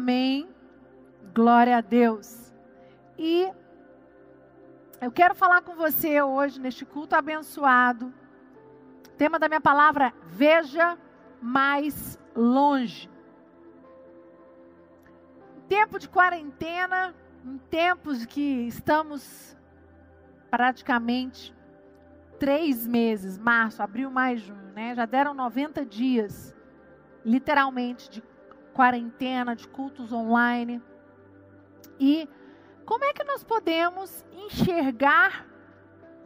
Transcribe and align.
Amém. 0.00 0.48
Glória 1.34 1.76
a 1.76 1.82
Deus. 1.82 2.54
E 3.18 3.46
eu 4.98 5.12
quero 5.12 5.34
falar 5.34 5.60
com 5.60 5.74
você 5.74 6.22
hoje, 6.22 6.58
neste 6.58 6.86
culto 6.86 7.14
abençoado. 7.14 8.06
O 8.06 9.10
tema 9.18 9.38
da 9.38 9.46
minha 9.46 9.60
palavra: 9.60 10.14
Veja 10.24 10.96
mais 11.38 12.18
longe. 12.34 13.10
Em 15.58 15.60
tempo 15.68 15.98
de 15.98 16.08
quarentena, 16.08 17.14
em 17.44 17.58
tempos 17.58 18.24
que 18.24 18.66
estamos 18.66 19.54
praticamente 20.50 21.54
três 22.38 22.86
meses, 22.86 23.36
março, 23.36 23.82
abril, 23.82 24.10
maio, 24.10 24.38
junho, 24.38 24.72
né? 24.74 24.94
Já 24.94 25.04
deram 25.04 25.34
90 25.34 25.84
dias, 25.84 26.56
literalmente, 27.22 28.08
de 28.08 28.29
quarentena, 28.70 29.54
de 29.54 29.68
cultos 29.68 30.12
online. 30.12 30.82
E 31.98 32.28
como 32.84 33.04
é 33.04 33.12
que 33.12 33.24
nós 33.24 33.44
podemos 33.44 34.24
enxergar 34.32 35.46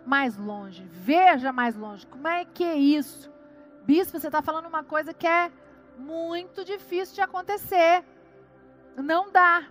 mais 0.06 0.36
longe? 0.36 0.84
Veja 0.90 1.52
mais 1.52 1.76
longe. 1.76 2.06
Como 2.06 2.26
é 2.28 2.44
que 2.44 2.64
é 2.64 2.76
isso? 2.76 3.32
Bispo, 3.84 4.18
você 4.18 4.28
está 4.28 4.40
falando 4.40 4.66
uma 4.66 4.82
coisa 4.82 5.12
que 5.12 5.26
é 5.26 5.50
muito 5.98 6.64
difícil 6.64 7.14
de 7.14 7.20
acontecer. 7.20 8.04
Não 8.96 9.30
dá. 9.30 9.66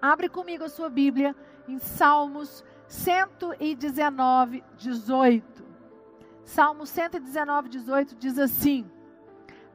Abre 0.00 0.28
comigo 0.28 0.64
a 0.64 0.68
sua 0.68 0.88
Bíblia 0.88 1.36
em 1.68 1.78
Salmos 1.78 2.64
119, 2.88 4.64
18. 4.76 5.64
Salmo 6.44 6.86
119, 6.86 7.68
18 7.68 8.14
diz 8.16 8.38
assim: 8.38 8.90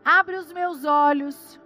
Abre 0.03 0.37
os 0.37 0.51
meus 0.51 0.85
olhos 0.85 1.59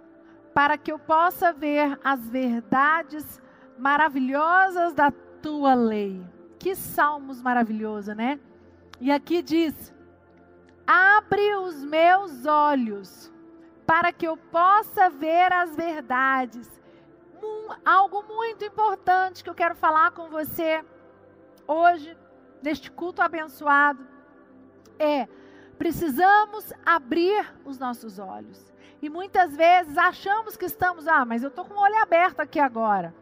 para 0.52 0.78
que 0.78 0.92
eu 0.92 0.98
possa 0.98 1.52
ver 1.52 1.98
as 2.04 2.28
verdades 2.28 3.40
maravilhosas 3.78 4.94
da 4.94 5.10
tua 5.42 5.74
lei. 5.74 6.24
Que 6.58 6.74
salmos 6.74 7.42
maravilhosos, 7.42 8.14
né? 8.16 8.38
E 9.00 9.10
aqui 9.10 9.42
diz: 9.42 9.92
Abre 10.86 11.56
os 11.56 11.84
meus 11.84 12.46
olhos 12.46 13.32
para 13.86 14.12
que 14.12 14.26
eu 14.26 14.36
possa 14.36 15.10
ver 15.10 15.52
as 15.52 15.74
verdades. 15.74 16.70
Um, 17.42 17.68
algo 17.84 18.22
muito 18.22 18.64
importante 18.64 19.44
que 19.44 19.50
eu 19.50 19.54
quero 19.54 19.74
falar 19.74 20.12
com 20.12 20.30
você 20.30 20.82
hoje, 21.66 22.16
neste 22.62 22.90
culto 22.90 23.20
abençoado, 23.20 24.06
é 24.98 25.28
precisamos 25.74 26.72
abrir 26.84 27.52
os 27.64 27.78
nossos 27.78 28.18
olhos. 28.18 28.72
E 29.02 29.08
muitas 29.10 29.54
vezes 29.54 29.98
achamos 29.98 30.56
que 30.56 30.64
estamos, 30.64 31.06
ah, 31.06 31.24
mas 31.24 31.42
eu 31.42 31.48
estou 31.48 31.64
com 31.64 31.74
o 31.74 31.82
olho 31.82 32.00
aberto 32.02 32.40
aqui 32.40 32.58
agora. 32.58 33.14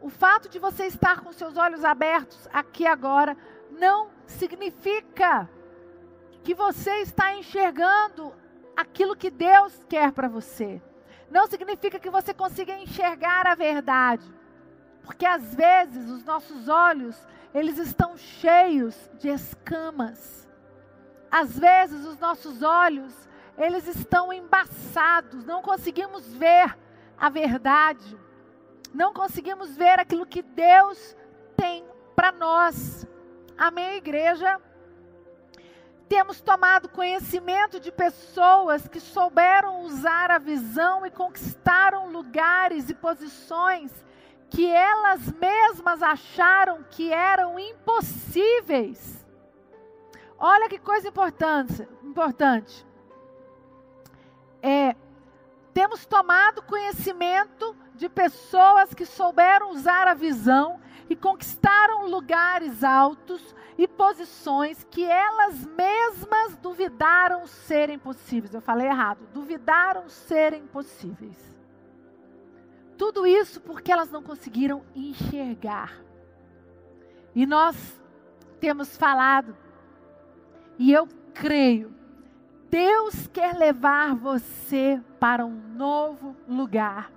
O 0.00 0.08
fato 0.08 0.48
de 0.48 0.58
você 0.58 0.86
estar 0.86 1.20
com 1.20 1.32
seus 1.32 1.56
olhos 1.56 1.84
abertos 1.84 2.48
aqui 2.52 2.86
agora 2.86 3.36
não 3.70 4.10
significa 4.26 5.50
que 6.44 6.54
você 6.54 7.02
está 7.02 7.34
enxergando 7.34 8.32
aquilo 8.76 9.16
que 9.16 9.28
Deus 9.28 9.84
quer 9.88 10.12
para 10.12 10.28
você. 10.28 10.80
Não 11.30 11.46
significa 11.46 11.98
que 11.98 12.08
você 12.08 12.32
consiga 12.32 12.78
enxergar 12.78 13.46
a 13.46 13.54
verdade. 13.54 14.24
Porque 15.02 15.26
às 15.26 15.54
vezes 15.54 16.08
os 16.08 16.24
nossos 16.24 16.68
olhos, 16.68 17.16
eles 17.52 17.76
estão 17.78 18.16
cheios 18.16 18.94
de 19.18 19.28
escamas. 19.28 20.47
Às 21.30 21.58
vezes 21.58 22.06
os 22.06 22.18
nossos 22.18 22.62
olhos, 22.62 23.12
eles 23.56 23.86
estão 23.86 24.32
embaçados, 24.32 25.44
não 25.44 25.60
conseguimos 25.62 26.26
ver 26.34 26.76
a 27.18 27.28
verdade, 27.28 28.18
não 28.94 29.12
conseguimos 29.12 29.76
ver 29.76 29.98
aquilo 29.98 30.24
que 30.24 30.42
Deus 30.42 31.16
tem 31.56 31.84
para 32.14 32.32
nós. 32.32 33.06
Amém, 33.56 33.96
igreja? 33.96 34.60
Temos 36.08 36.40
tomado 36.40 36.88
conhecimento 36.88 37.78
de 37.78 37.92
pessoas 37.92 38.88
que 38.88 38.98
souberam 38.98 39.82
usar 39.82 40.30
a 40.30 40.38
visão 40.38 41.04
e 41.04 41.10
conquistaram 41.10 42.10
lugares 42.10 42.88
e 42.88 42.94
posições 42.94 43.92
que 44.48 44.66
elas 44.66 45.30
mesmas 45.32 46.02
acharam 46.02 46.82
que 46.90 47.12
eram 47.12 47.58
impossíveis. 47.58 49.17
Olha 50.38 50.68
que 50.68 50.78
coisa 50.78 51.08
importante, 51.08 51.88
importante 52.04 52.86
é, 54.62 54.94
temos 55.72 56.04
tomado 56.06 56.62
conhecimento 56.62 57.76
de 57.94 58.08
pessoas 58.08 58.94
que 58.94 59.04
souberam 59.04 59.70
usar 59.70 60.08
a 60.08 60.14
visão 60.14 60.80
e 61.08 61.16
conquistaram 61.16 62.06
lugares 62.06 62.84
altos 62.84 63.54
e 63.76 63.86
posições 63.86 64.84
que 64.90 65.04
elas 65.04 65.64
mesmas 65.64 66.56
duvidaram 66.56 67.46
serem 67.46 67.98
possíveis. 67.98 68.52
Eu 68.52 68.60
falei 68.60 68.88
errado, 68.88 69.26
duvidaram 69.32 70.08
serem 70.08 70.66
possíveis. 70.66 71.56
Tudo 72.96 73.26
isso 73.26 73.60
porque 73.60 73.92
elas 73.92 74.10
não 74.10 74.22
conseguiram 74.22 74.84
enxergar. 74.94 75.92
E 77.34 77.46
nós 77.46 77.76
temos 78.58 78.96
falado, 78.96 79.56
e 80.78 80.92
eu 80.92 81.08
creio 81.34 81.98
Deus 82.70 83.26
quer 83.28 83.56
levar 83.56 84.14
você 84.14 85.00
para 85.18 85.44
um 85.44 85.58
novo 85.74 86.36
lugar. 86.46 87.10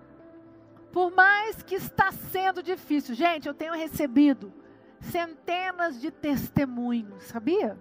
Por 0.92 1.12
mais 1.12 1.62
que 1.62 1.76
está 1.76 2.12
sendo 2.12 2.64
difícil, 2.64 3.14
gente, 3.16 3.48
eu 3.48 3.54
tenho 3.54 3.74
recebido 3.74 4.54
centenas 5.00 6.00
de 6.00 6.10
testemunhos, 6.10 7.24
sabia? 7.24 7.78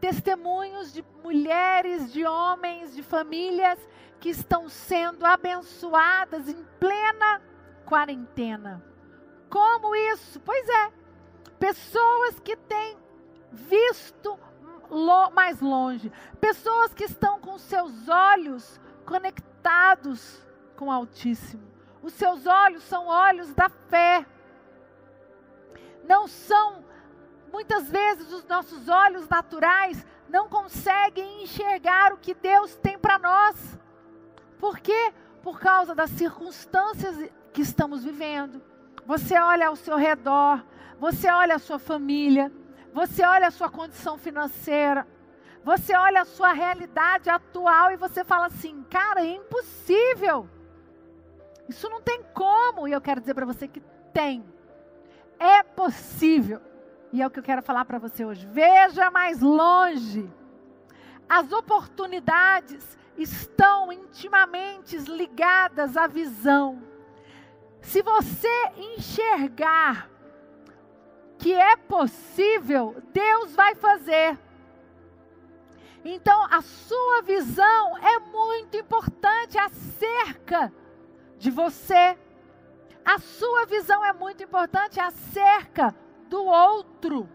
Testemunhos 0.00 0.92
de 0.92 1.04
mulheres, 1.22 2.12
de 2.12 2.24
homens, 2.24 2.94
de 2.94 3.02
famílias 3.02 3.78
que 4.18 4.28
estão 4.28 4.68
sendo 4.68 5.24
abençoadas 5.24 6.48
em 6.48 6.62
plena 6.78 7.42
quarentena. 7.86 8.84
Como 9.48 9.94
isso? 9.94 10.40
Pois 10.40 10.68
é, 10.68 10.92
pessoas 11.58 12.38
que 12.40 12.56
têm 12.56 12.96
visto 13.50 14.38
mais 15.30 15.60
longe. 15.60 16.12
Pessoas 16.40 16.92
que 16.92 17.04
estão 17.04 17.40
com 17.40 17.58
seus 17.58 18.08
olhos 18.08 18.80
conectados 19.04 20.44
com 20.76 20.86
o 20.86 20.90
Altíssimo. 20.90 21.62
Os 22.02 22.12
seus 22.14 22.46
olhos 22.46 22.82
são 22.84 23.06
olhos 23.06 23.54
da 23.54 23.68
fé. 23.68 24.24
Não 26.04 26.26
são, 26.26 26.84
muitas 27.52 27.90
vezes, 27.90 28.32
os 28.32 28.44
nossos 28.46 28.88
olhos 28.88 29.28
naturais 29.28 30.04
não 30.28 30.48
conseguem 30.48 31.42
enxergar 31.42 32.12
o 32.12 32.18
que 32.18 32.34
Deus 32.34 32.74
tem 32.76 32.98
para 32.98 33.18
nós. 33.18 33.78
Por 34.58 34.78
quê? 34.78 35.12
Por 35.42 35.58
causa 35.58 35.94
das 35.94 36.10
circunstâncias 36.10 37.30
que 37.52 37.62
estamos 37.62 38.04
vivendo. 38.04 38.62
Você 39.06 39.38
olha 39.38 39.68
ao 39.68 39.76
seu 39.76 39.96
redor, 39.96 40.64
você 40.98 41.28
olha 41.30 41.56
a 41.56 41.58
sua 41.58 41.78
família, 41.78 42.52
você 42.92 43.24
olha 43.24 43.48
a 43.48 43.50
sua 43.50 43.68
condição 43.68 44.18
financeira, 44.18 45.06
você 45.62 45.94
olha 45.94 46.22
a 46.22 46.24
sua 46.24 46.52
realidade 46.52 47.28
atual 47.30 47.92
e 47.92 47.96
você 47.96 48.24
fala 48.24 48.46
assim: 48.46 48.82
cara, 48.90 49.20
é 49.24 49.34
impossível. 49.34 50.48
Isso 51.68 51.88
não 51.88 52.00
tem 52.00 52.22
como. 52.34 52.88
E 52.88 52.92
eu 52.92 53.00
quero 53.00 53.20
dizer 53.20 53.34
para 53.34 53.46
você 53.46 53.68
que 53.68 53.80
tem. 54.12 54.44
É 55.38 55.62
possível. 55.62 56.60
E 57.12 57.22
é 57.22 57.26
o 57.26 57.30
que 57.30 57.38
eu 57.38 57.42
quero 57.44 57.62
falar 57.62 57.84
para 57.84 57.98
você 57.98 58.24
hoje. 58.24 58.46
Veja 58.46 59.10
mais 59.10 59.40
longe. 59.40 60.28
As 61.28 61.52
oportunidades 61.52 62.98
estão 63.16 63.92
intimamente 63.92 64.96
ligadas 64.96 65.96
à 65.96 66.06
visão. 66.06 66.82
Se 67.80 68.02
você 68.02 68.48
enxergar 68.76 70.09
que 71.40 71.54
é 71.54 71.74
possível, 71.74 72.94
Deus 73.14 73.54
vai 73.54 73.74
fazer. 73.74 74.38
Então, 76.04 76.46
a 76.50 76.60
sua 76.60 77.22
visão 77.22 77.98
é 77.98 78.18
muito 78.18 78.76
importante 78.76 79.58
acerca 79.58 80.72
de 81.38 81.50
você. 81.50 82.18
A 83.04 83.18
sua 83.18 83.64
visão 83.64 84.04
é 84.04 84.12
muito 84.12 84.42
importante 84.42 85.00
acerca 85.00 85.94
do 86.28 86.44
outro. 86.44 87.26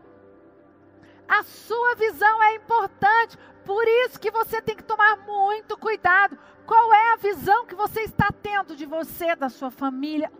A 1.27 1.41
sua 1.41 1.95
visão 1.95 2.43
é 2.43 2.55
importante, 2.55 3.37
por 3.65 3.83
isso 3.87 4.19
que 4.19 4.29
você 4.29 4.61
tem 4.61 4.75
que 4.75 4.83
tomar 4.83 5.17
muito 5.25 5.75
cuidado. 5.77 6.37
Qual 6.67 6.93
é 6.93 7.13
a 7.13 7.17
visão 7.17 7.65
que 7.65 7.73
você 7.73 8.01
está 8.01 8.29
tendo 8.31 8.75
de 8.75 8.85
você, 8.85 9.35
da 9.35 9.49
sua 9.49 9.71
família, 9.71 10.31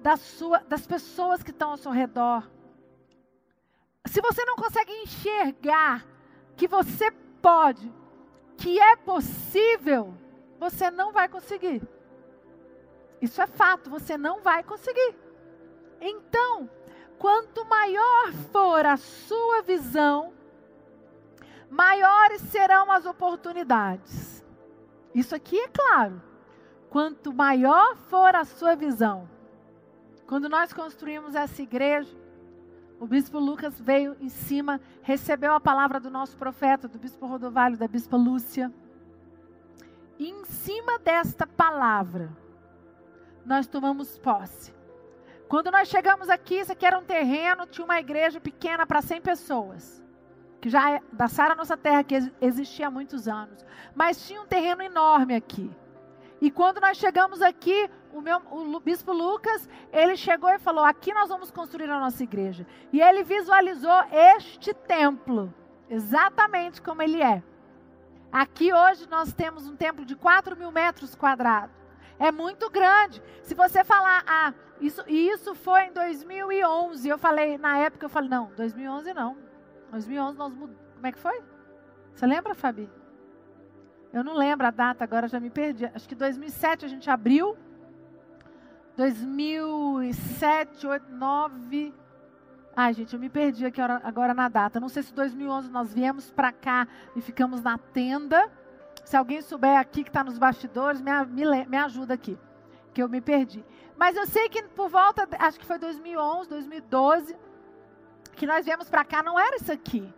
da 0.00 0.18
sua, 0.18 0.58
das 0.68 0.86
pessoas 0.86 1.42
que 1.42 1.50
estão 1.50 1.70
ao 1.70 1.78
seu 1.78 1.90
redor? 1.90 2.55
Se 4.06 4.20
você 4.20 4.44
não 4.44 4.56
consegue 4.56 4.92
enxergar 5.02 6.06
que 6.56 6.68
você 6.68 7.10
pode, 7.42 7.92
que 8.56 8.80
é 8.80 8.96
possível, 8.96 10.14
você 10.58 10.90
não 10.90 11.12
vai 11.12 11.28
conseguir. 11.28 11.82
Isso 13.20 13.40
é 13.40 13.46
fato, 13.46 13.90
você 13.90 14.16
não 14.16 14.40
vai 14.40 14.62
conseguir. 14.62 15.16
Então, 16.00 16.68
quanto 17.18 17.64
maior 17.64 18.32
for 18.52 18.84
a 18.84 18.96
sua 18.96 19.62
visão, 19.62 20.32
maiores 21.70 22.42
serão 22.42 22.90
as 22.90 23.06
oportunidades. 23.06 24.44
Isso 25.14 25.34
aqui 25.34 25.58
é 25.58 25.68
claro. 25.68 26.22
Quanto 26.90 27.32
maior 27.32 27.96
for 27.96 28.34
a 28.34 28.44
sua 28.44 28.76
visão. 28.76 29.28
Quando 30.26 30.48
nós 30.48 30.72
construímos 30.72 31.34
essa 31.34 31.62
igreja, 31.62 32.14
o 32.98 33.06
bispo 33.06 33.38
Lucas 33.38 33.78
veio 33.78 34.16
em 34.20 34.28
cima, 34.28 34.80
recebeu 35.02 35.52
a 35.52 35.60
palavra 35.60 36.00
do 36.00 36.10
nosso 36.10 36.36
profeta, 36.36 36.88
do 36.88 36.98
bispo 36.98 37.26
Rodovalho, 37.26 37.76
da 37.76 37.86
bispa 37.86 38.16
Lúcia. 38.16 38.72
E 40.18 40.30
em 40.30 40.44
cima 40.46 40.98
desta 40.98 41.46
palavra, 41.46 42.30
nós 43.44 43.66
tomamos 43.66 44.18
posse. 44.18 44.74
Quando 45.46 45.70
nós 45.70 45.88
chegamos 45.88 46.28
aqui, 46.28 46.56
isso 46.56 46.72
aqui 46.72 46.86
era 46.86 46.98
um 46.98 47.04
terreno, 47.04 47.66
tinha 47.66 47.84
uma 47.84 48.00
igreja 48.00 48.40
pequena 48.40 48.86
para 48.86 49.02
100 49.02 49.20
pessoas. 49.20 50.02
Que 50.60 50.70
já 50.70 50.90
é 50.90 51.02
da 51.12 51.28
Sara 51.28 51.54
Nossa 51.54 51.76
Terra, 51.76 52.02
que 52.02 52.16
existia 52.40 52.88
há 52.88 52.90
muitos 52.90 53.28
anos. 53.28 53.64
Mas 53.94 54.26
tinha 54.26 54.40
um 54.40 54.46
terreno 54.46 54.82
enorme 54.82 55.34
aqui. 55.34 55.70
E 56.40 56.50
quando 56.50 56.80
nós 56.80 56.98
chegamos 56.98 57.40
aqui, 57.40 57.88
o, 58.12 58.20
meu, 58.20 58.38
o 58.50 58.80
bispo 58.80 59.12
Lucas, 59.12 59.68
ele 59.92 60.16
chegou 60.16 60.50
e 60.50 60.58
falou: 60.58 60.84
aqui 60.84 61.12
nós 61.12 61.28
vamos 61.28 61.50
construir 61.50 61.90
a 61.90 61.98
nossa 61.98 62.22
igreja. 62.22 62.66
E 62.92 63.00
ele 63.00 63.22
visualizou 63.22 64.04
este 64.10 64.74
templo, 64.74 65.52
exatamente 65.88 66.82
como 66.82 67.02
ele 67.02 67.22
é. 67.22 67.42
Aqui 68.30 68.72
hoje 68.72 69.08
nós 69.08 69.32
temos 69.32 69.66
um 69.66 69.76
templo 69.76 70.04
de 70.04 70.14
4 70.14 70.56
mil 70.56 70.70
metros 70.70 71.14
quadrados. 71.14 71.74
É 72.18 72.32
muito 72.32 72.68
grande. 72.70 73.22
Se 73.42 73.54
você 73.54 73.84
falar, 73.84 74.24
ah, 74.26 74.52
isso, 74.80 75.02
isso 75.08 75.54
foi 75.54 75.84
em 75.84 75.92
2011. 75.92 77.08
Eu 77.08 77.18
falei, 77.18 77.56
na 77.56 77.78
época 77.78 78.06
eu 78.06 78.10
falei, 78.10 78.28
não, 78.28 78.50
2011 78.56 79.14
não. 79.14 79.36
2011 79.90 80.38
nós 80.38 80.52
mudamos. 80.52 80.86
Como 80.94 81.06
é 81.06 81.12
que 81.12 81.18
foi? 81.18 81.42
Você 82.14 82.26
lembra, 82.26 82.54
Fabi? 82.54 82.90
Eu 84.16 84.24
não 84.24 84.32
lembro 84.32 84.66
a 84.66 84.70
data, 84.70 85.04
agora 85.04 85.28
já 85.28 85.38
me 85.38 85.50
perdi. 85.50 85.84
Acho 85.94 86.08
que 86.08 86.14
2007 86.14 86.86
a 86.86 86.88
gente 86.88 87.10
abriu. 87.10 87.54
2007, 88.96 90.86
8, 90.86 91.12
9. 91.12 91.94
Ai, 92.74 92.94
gente, 92.94 93.12
eu 93.12 93.20
me 93.20 93.28
perdi 93.28 93.66
aqui 93.66 93.78
agora 93.78 94.32
na 94.32 94.48
data. 94.48 94.80
Não 94.80 94.88
sei 94.88 95.02
se 95.02 95.12
2011 95.12 95.70
nós 95.70 95.92
viemos 95.92 96.30
para 96.30 96.50
cá 96.50 96.88
e 97.14 97.20
ficamos 97.20 97.60
na 97.60 97.76
tenda. 97.76 98.50
Se 99.04 99.18
alguém 99.18 99.42
souber 99.42 99.78
aqui 99.78 100.02
que 100.02 100.08
está 100.08 100.24
nos 100.24 100.38
bastidores, 100.38 101.02
me, 101.02 101.10
me, 101.26 101.66
me 101.66 101.76
ajuda 101.76 102.14
aqui, 102.14 102.38
que 102.94 103.02
eu 103.02 103.10
me 103.10 103.20
perdi. 103.20 103.62
Mas 103.98 104.16
eu 104.16 104.26
sei 104.26 104.48
que 104.48 104.62
por 104.62 104.88
volta, 104.88 105.28
acho 105.40 105.60
que 105.60 105.66
foi 105.66 105.78
2011, 105.78 106.48
2012, 106.48 107.36
que 108.34 108.46
nós 108.46 108.64
viemos 108.64 108.88
para 108.88 109.04
cá, 109.04 109.22
não 109.22 109.38
era 109.38 109.56
isso 109.56 109.70
aqui. 109.70 110.10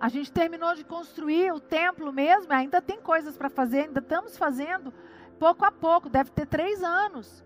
A 0.00 0.08
gente 0.08 0.32
terminou 0.32 0.74
de 0.74 0.82
construir 0.82 1.52
o 1.52 1.60
templo 1.60 2.10
mesmo, 2.10 2.50
ainda 2.52 2.80
tem 2.80 2.98
coisas 2.98 3.36
para 3.36 3.50
fazer, 3.50 3.80
ainda 3.80 4.00
estamos 4.00 4.38
fazendo 4.38 4.92
pouco 5.38 5.64
a 5.64 5.70
pouco, 5.70 6.08
deve 6.08 6.30
ter 6.30 6.46
três 6.46 6.82
anos. 6.82 7.44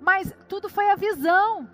Mas 0.00 0.34
tudo 0.48 0.70
foi 0.70 0.90
a 0.90 0.96
visão. 0.96 1.68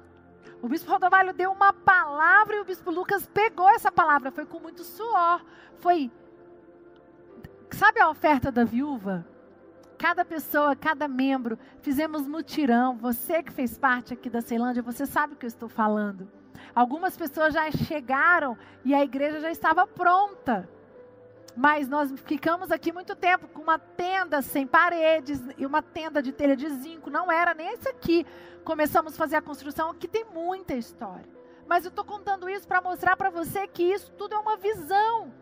O 0.61 0.69
bispo 0.69 0.90
Rodovalho 0.90 1.32
deu 1.32 1.52
uma 1.52 1.73
palavra 1.73 2.56
e 2.56 2.61
o 2.61 2.64
bispo 2.64 2.90
Lucas 2.90 3.25
pegou 3.26 3.69
essa 3.70 3.93
palavra. 3.93 4.32
Foi 4.32 4.44
com 4.44 4.58
muito 4.58 4.82
suor. 4.82 5.44
Foi. 5.76 6.11
Sabe 7.70 8.00
a 8.00 8.08
oferta 8.08 8.50
da 8.50 8.64
viúva? 8.64 9.25
Cada 9.98 10.25
pessoa, 10.25 10.76
cada 10.76 11.08
membro, 11.08 11.58
fizemos 11.81 12.26
mutirão. 12.26 12.96
Você 12.96 13.43
que 13.43 13.52
fez 13.52 13.78
parte 13.78 14.12
aqui 14.12 14.28
da 14.28 14.40
Ceilândia, 14.43 14.82
você 14.82 15.06
sabe 15.06 15.34
o 15.34 15.37
que 15.37 15.46
eu 15.46 15.48
estou 15.48 15.69
falando. 15.69 16.28
Algumas 16.75 17.16
pessoas 17.16 17.54
já 17.54 17.70
chegaram 17.70 18.56
e 18.84 18.94
a 18.94 19.02
igreja 19.02 19.40
já 19.40 19.50
estava 19.50 19.87
pronta. 19.87 20.69
Mas 21.56 21.88
nós 21.88 22.12
ficamos 22.26 22.70
aqui 22.70 22.93
muito 22.93 23.16
tempo 23.16 23.48
com 23.48 23.62
uma 23.62 23.78
tenda 23.78 24.43
sem 24.43 24.66
paredes 24.66 25.40
e 25.56 25.64
uma 25.64 25.81
tenda 25.81 26.22
de 26.22 26.31
telha 26.31 26.54
de 26.54 26.69
zinco. 26.69 27.08
Não 27.08 27.32
era 27.32 27.54
nem 27.54 27.72
esse 27.72 27.88
aqui. 27.88 28.26
Começamos 28.62 29.14
a 29.14 29.16
fazer 29.16 29.37
a 29.37 29.42
construção, 29.42 29.94
que 29.94 30.06
tem 30.06 30.26
muita 30.26 30.75
história. 30.75 31.25
Mas 31.66 31.84
eu 31.84 31.88
estou 31.88 32.04
contando 32.04 32.49
isso 32.49 32.69
para 32.69 32.82
mostrar 32.82 33.16
para 33.16 33.31
você 33.31 33.66
que 33.66 33.82
isso 33.82 34.12
tudo 34.12 34.34
é 34.34 34.38
uma 34.38 34.58
visão. 34.58 35.32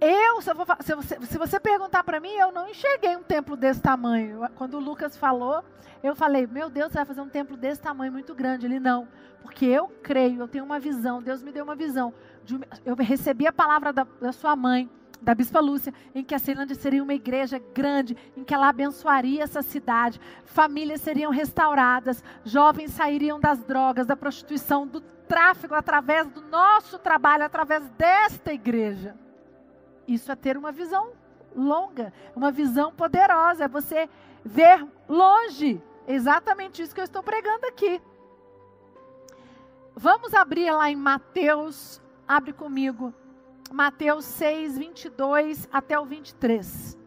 Eu, 0.00 0.40
se, 0.40 0.50
eu 0.50 0.56
se, 0.80 0.94
você, 0.94 1.26
se 1.26 1.38
você 1.38 1.60
perguntar 1.60 2.02
para 2.02 2.18
mim, 2.20 2.32
eu 2.32 2.50
não 2.50 2.66
enxerguei 2.66 3.14
um 3.16 3.22
templo 3.22 3.54
desse 3.54 3.82
tamanho. 3.82 4.40
Quando 4.54 4.78
o 4.78 4.80
Lucas 4.80 5.14
falou, 5.14 5.62
eu 6.02 6.16
falei, 6.16 6.46
meu 6.46 6.70
Deus, 6.70 6.90
você 6.90 6.98
vai 6.98 7.04
fazer 7.04 7.20
um 7.20 7.28
templo 7.28 7.54
desse 7.54 7.82
tamanho 7.82 8.10
muito 8.10 8.34
grande. 8.34 8.64
Ele, 8.64 8.80
não, 8.80 9.06
porque 9.42 9.66
eu 9.66 9.88
creio, 10.02 10.40
eu 10.40 10.48
tenho 10.48 10.64
uma 10.64 10.80
visão, 10.80 11.22
Deus 11.22 11.42
me 11.42 11.52
deu 11.52 11.64
uma 11.64 11.74
visão. 11.74 12.14
De, 12.44 12.58
eu 12.82 12.96
recebi 12.96 13.46
a 13.46 13.52
palavra 13.52 13.92
da, 13.92 14.06
da 14.18 14.32
sua 14.32 14.56
mãe, 14.56 14.88
da 15.20 15.34
Bispa 15.34 15.60
Lúcia, 15.60 15.92
em 16.14 16.24
que 16.24 16.34
a 16.34 16.38
Ceilândia 16.38 16.74
seria 16.74 17.02
uma 17.02 17.12
igreja 17.12 17.60
grande, 17.74 18.16
em 18.34 18.42
que 18.42 18.54
ela 18.54 18.70
abençoaria 18.70 19.42
essa 19.42 19.60
cidade, 19.60 20.18
famílias 20.46 21.02
seriam 21.02 21.30
restauradas, 21.30 22.24
jovens 22.42 22.92
sairiam 22.92 23.38
das 23.38 23.62
drogas, 23.64 24.06
da 24.06 24.16
prostituição, 24.16 24.86
do 24.86 25.02
tráfico, 25.02 25.74
através 25.74 26.26
do 26.28 26.40
nosso 26.40 26.98
trabalho, 26.98 27.44
através 27.44 27.86
desta 27.90 28.50
igreja. 28.50 29.14
Isso 30.10 30.32
é 30.32 30.34
ter 30.34 30.56
uma 30.56 30.72
visão 30.72 31.12
longa, 31.54 32.12
uma 32.34 32.50
visão 32.50 32.92
poderosa, 32.92 33.66
é 33.66 33.68
você 33.68 34.10
ver 34.44 34.84
longe. 35.08 35.80
Exatamente 36.04 36.82
isso 36.82 36.92
que 36.92 37.00
eu 37.00 37.04
estou 37.04 37.22
pregando 37.22 37.64
aqui. 37.66 38.02
Vamos 39.94 40.34
abrir 40.34 40.68
lá 40.72 40.90
em 40.90 40.96
Mateus, 40.96 42.02
abre 42.26 42.52
comigo, 42.52 43.14
Mateus 43.70 44.24
6, 44.24 44.78
22 44.78 45.68
até 45.72 45.96
o 45.96 46.04
23. 46.04 46.98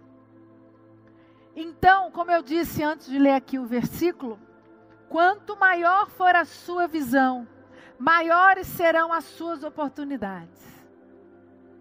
Então, 1.57 2.09
como 2.09 2.31
eu 2.31 2.41
disse 2.41 2.81
antes 2.83 3.07
de 3.07 3.19
ler 3.19 3.33
aqui 3.33 3.59
o 3.59 3.65
versículo, 3.65 4.39
quanto 5.09 5.57
maior 5.57 6.09
for 6.09 6.33
a 6.33 6.45
sua 6.45 6.87
visão, 6.87 7.45
maiores 7.99 8.65
serão 8.65 9.11
as 9.11 9.25
suas 9.25 9.61
oportunidades. 9.61 10.72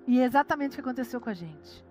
E 0.06 0.20
é 0.20 0.24
exatamente 0.24 0.72
o 0.72 0.74
que 0.74 0.80
aconteceu 0.80 1.20
com 1.20 1.30
a 1.30 1.34
gente. 1.34 1.84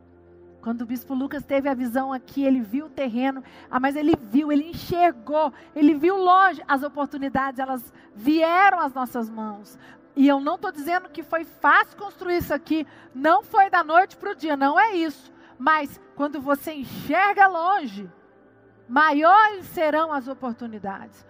Quando 0.61 0.81
o 0.81 0.85
bispo 0.85 1.15
Lucas 1.15 1.43
teve 1.43 1.67
a 1.67 1.73
visão 1.73 2.13
aqui, 2.13 2.43
ele 2.43 2.61
viu 2.61 2.85
o 2.85 2.89
terreno, 2.89 3.43
ah, 3.69 3.79
mas 3.79 3.95
ele 3.95 4.15
viu, 4.15 4.51
ele 4.51 4.69
enxergou, 4.69 5.51
ele 5.75 5.95
viu 5.95 6.15
longe 6.15 6.61
as 6.67 6.83
oportunidades, 6.83 7.59
elas 7.59 7.91
vieram 8.13 8.79
às 8.79 8.93
nossas 8.93 9.27
mãos. 9.27 9.77
E 10.15 10.27
eu 10.27 10.39
não 10.39 10.55
estou 10.55 10.71
dizendo 10.71 11.09
que 11.09 11.23
foi 11.23 11.43
fácil 11.43 11.97
construir 11.97 12.37
isso 12.37 12.53
aqui, 12.53 12.85
não 13.13 13.41
foi 13.41 13.69
da 13.69 13.83
noite 13.83 14.15
para 14.17 14.31
o 14.31 14.35
dia, 14.35 14.55
não 14.55 14.79
é 14.79 14.93
isso. 14.93 15.33
Mas 15.57 15.99
quando 16.15 16.39
você 16.39 16.73
enxerga 16.73 17.47
longe, 17.47 18.09
maiores 18.87 19.65
serão 19.67 20.11
as 20.11 20.27
oportunidades. 20.27 21.25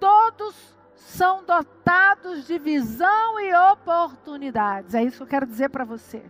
Todos 0.00 0.76
são 1.06 1.44
dotados 1.44 2.46
de 2.46 2.58
visão 2.58 3.38
e 3.40 3.54
oportunidades. 3.72 4.94
É 4.94 5.02
isso 5.02 5.18
que 5.18 5.22
eu 5.24 5.26
quero 5.26 5.46
dizer 5.46 5.68
para 5.68 5.84
você. 5.84 6.22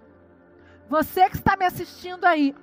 Você 0.89 1.29
que 1.29 1.37
está 1.37 1.57
me 1.57 1.65
assistindo 1.65 2.25
aí, 2.25 2.55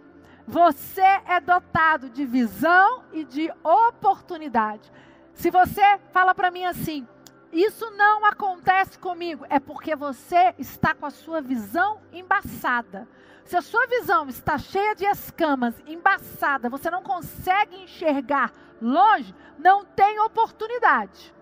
você 0.46 1.01
é 1.01 1.39
dotado 1.39 2.10
de 2.10 2.25
visão 2.25 3.04
e 3.13 3.24
de 3.24 3.51
oportunidade. 3.63 4.92
Se 5.34 5.50
você 5.50 6.00
fala 6.12 6.34
para 6.34 6.51
mim 6.51 6.66
assim, 6.66 7.08
isso 7.51 7.89
não 7.92 8.25
acontece 8.25 8.98
comigo, 9.00 9.46
é 9.50 9.60
porque 9.60 9.96
você 9.96 10.54
está 10.58 10.94
com 10.94 11.06
a 11.06 11.12
sua 11.12 11.42
visão 11.42 12.00
embaçada. 12.12 13.08
Se 13.46 13.56
a 13.56 13.62
sua 13.62 13.88
visão 13.88 14.28
está 14.28 14.58
cheia 14.58 14.96
de 14.96 15.06
escamas, 15.06 15.75
embaçada, 15.88 16.70
você 16.70 16.89
não 16.92 17.01
consegue 17.01 17.75
enxergar 17.84 18.51
longe, 18.82 19.34
não 19.58 19.86
tem 19.86 20.20
oportunidade. 20.20 21.34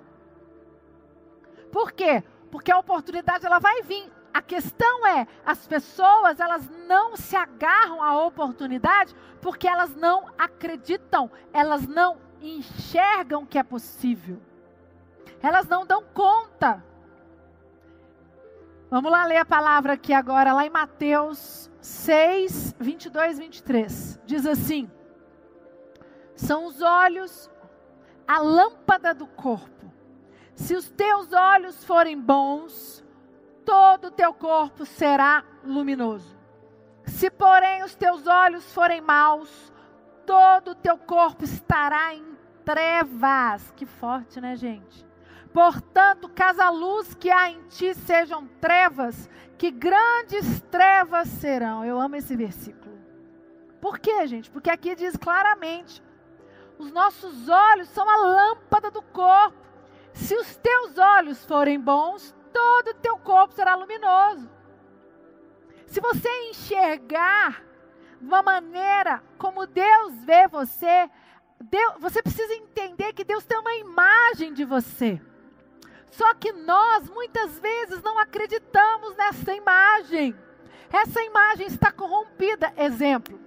Por 1.72 1.92
quê? 1.92 2.24
Porque 2.52 2.72
a 2.72 2.80
oportunidade 2.80 3.46
ela 3.46 3.60
vai 3.60 3.82
vir. 3.82 4.12
A 4.34 4.42
questão 4.42 5.08
é, 5.08 5.28
as 5.46 5.68
pessoas, 5.68 6.40
elas 6.40 6.70
não 6.88 7.16
se 7.16 7.36
agarram 7.36 8.04
à 8.04 8.24
oportunidade 8.24 9.16
porque 9.42 9.68
elas 9.68 9.96
não 9.96 10.28
acreditam, 10.38 11.32
elas 11.52 11.88
não 11.88 12.18
enxergam 12.42 13.46
que 13.46 13.58
é 13.58 13.64
possível. 13.64 14.40
Elas 15.42 15.68
não 15.68 15.86
dão 15.86 16.04
conta. 16.14 16.84
Vamos 18.90 19.12
lá 19.12 19.26
ler 19.26 19.38
a 19.38 19.46
palavra 19.46 19.94
aqui 19.94 20.14
agora, 20.14 20.54
lá 20.54 20.66
em 20.66 20.70
Mateus 20.70 21.70
6, 21.82 22.76
22, 22.80 23.40
23. 23.40 24.20
Diz 24.26 24.46
assim: 24.46 24.90
São 26.36 26.66
os 26.66 26.82
olhos 26.82 27.50
a 28.28 28.40
lâmpada 28.40 29.14
do 29.14 29.28
corpo. 29.28 29.77
Se 30.58 30.76
os 30.76 30.90
teus 30.90 31.32
olhos 31.32 31.86
forem 31.86 32.20
bons, 32.20 33.06
todo 33.64 34.08
o 34.08 34.12
teu 34.12 34.34
corpo 34.34 34.86
será 34.86 35.46
luminoso. 35.64 36.36
Se, 37.06 37.30
porém, 37.30 37.84
os 37.84 37.94
teus 37.94 38.26
olhos 38.26 38.74
forem 38.74 39.00
maus, 39.00 39.72
todo 40.26 40.72
o 40.72 40.76
teu 40.76 40.98
corpo 40.98 41.44
estará 41.44 42.16
em 42.16 42.26
trevas. 42.66 43.72
Que 43.76 43.86
forte, 43.86 44.42
né, 44.42 44.56
gente? 44.56 45.06
Portanto, 45.54 46.28
caso 46.28 46.60
a 46.60 46.72
luz 46.72 47.14
que 47.14 47.30
há 47.30 47.52
em 47.52 47.62
ti 47.68 47.94
sejam 47.94 48.48
trevas, 48.60 49.30
que 49.60 49.70
grandes 49.70 50.60
trevas 50.72 51.28
serão. 51.30 51.86
Eu 51.86 52.02
amo 52.02 52.16
esse 52.16 52.36
versículo. 52.36 52.98
Por 53.80 54.00
quê, 54.00 54.26
gente? 54.26 54.50
Porque 54.50 54.72
aqui 54.72 54.96
diz 54.96 55.16
claramente: 55.16 56.02
os 56.80 56.92
nossos 56.92 57.48
olhos 57.48 57.88
são 57.90 58.10
a 58.10 58.18
lâmpada 58.18 58.90
do 58.90 59.04
corpo. 59.04 59.67
Se 60.18 60.36
os 60.36 60.56
teus 60.58 60.98
olhos 60.98 61.46
forem 61.46 61.80
bons, 61.80 62.36
todo 62.52 62.90
o 62.90 62.96
teu 62.96 63.18
corpo 63.18 63.54
será 63.54 63.76
luminoso. 63.76 64.50
Se 65.86 66.02
você 66.02 66.30
enxergar 66.50 67.64
de 68.20 68.28
uma 68.28 68.42
maneira 68.42 69.24
como 69.38 69.68
Deus 69.68 70.16
vê 70.26 70.48
você, 70.48 71.10
Deus, 71.62 71.94
você 72.00 72.22
precisa 72.22 72.54
entender 72.56 73.14
que 73.14 73.24
Deus 73.24 73.46
tem 73.46 73.58
uma 73.60 73.74
imagem 73.76 74.54
de 74.54 74.66
você. 74.66 75.22
Só 76.10 76.34
que 76.34 76.52
nós 76.52 77.08
muitas 77.10 77.60
vezes 77.60 78.02
não 78.02 78.18
acreditamos 78.18 79.16
nessa 79.16 79.54
imagem. 79.54 80.36
Essa 80.92 81.22
imagem 81.22 81.68
está 81.68 81.92
corrompida. 81.92 82.74
Exemplo: 82.76 83.40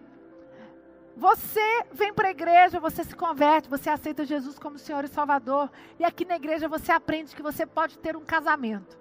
você 1.21 1.85
vem 1.93 2.15
para 2.15 2.29
a 2.29 2.31
igreja, 2.31 2.81
você 2.81 3.05
se 3.05 3.15
converte, 3.15 3.69
você 3.69 3.91
aceita 3.91 4.25
Jesus 4.25 4.59
como 4.59 4.79
Senhor 4.79 5.05
e 5.05 5.09
Salvador, 5.09 5.71
e 5.99 6.05
aqui 6.05 6.25
na 6.25 6.37
igreja 6.37 6.67
você 6.67 6.91
aprende 6.91 7.37
que 7.37 7.43
você 7.43 7.67
pode 7.67 7.99
ter 7.99 8.17
um 8.17 8.25
casamento, 8.25 8.99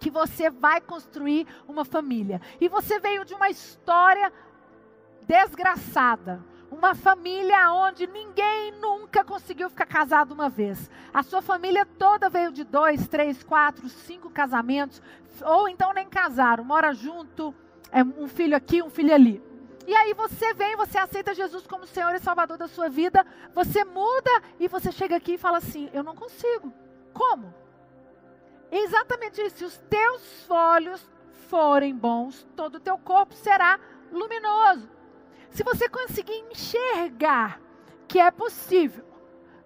que 0.00 0.10
você 0.10 0.50
vai 0.50 0.80
construir 0.80 1.46
uma 1.68 1.84
família. 1.84 2.40
E 2.60 2.68
você 2.68 2.98
veio 2.98 3.24
de 3.24 3.34
uma 3.34 3.48
história 3.48 4.32
desgraçada, 5.28 6.44
uma 6.72 6.92
família 6.92 7.72
onde 7.72 8.08
ninguém 8.08 8.72
nunca 8.80 9.22
conseguiu 9.22 9.70
ficar 9.70 9.86
casado 9.86 10.32
uma 10.32 10.48
vez. 10.48 10.90
A 11.14 11.22
sua 11.22 11.40
família 11.40 11.86
toda 11.86 12.28
veio 12.28 12.50
de 12.50 12.64
dois, 12.64 13.06
três, 13.06 13.44
quatro, 13.44 13.88
cinco 13.88 14.28
casamentos, 14.28 15.00
ou 15.44 15.68
então 15.68 15.92
nem 15.92 16.08
casaram, 16.08 16.64
mora 16.64 16.92
junto, 16.92 17.54
é 17.92 18.02
um 18.02 18.26
filho 18.26 18.56
aqui, 18.56 18.82
um 18.82 18.90
filho 18.90 19.14
ali. 19.14 19.47
E 19.88 19.96
aí 19.96 20.12
você 20.12 20.52
vem, 20.52 20.76
você 20.76 20.98
aceita 20.98 21.32
Jesus 21.32 21.66
como 21.66 21.86
Senhor 21.86 22.14
e 22.14 22.18
Salvador 22.18 22.58
da 22.58 22.68
sua 22.68 22.90
vida, 22.90 23.24
você 23.54 23.84
muda 23.84 24.30
e 24.60 24.68
você 24.68 24.92
chega 24.92 25.16
aqui 25.16 25.32
e 25.32 25.38
fala 25.38 25.56
assim: 25.56 25.88
Eu 25.94 26.02
não 26.02 26.14
consigo. 26.14 26.70
Como? 27.14 27.54
Exatamente 28.70 29.40
isso. 29.40 29.56
Se 29.56 29.64
os 29.64 29.78
teus 29.88 30.50
olhos 30.50 31.10
forem 31.48 31.96
bons, 31.96 32.46
todo 32.54 32.74
o 32.74 32.80
teu 32.80 32.98
corpo 32.98 33.34
será 33.34 33.80
luminoso. 34.12 34.90
Se 35.52 35.64
você 35.64 35.88
conseguir 35.88 36.38
enxergar 36.50 37.58
que 38.06 38.20
é 38.20 38.30
possível, 38.30 39.06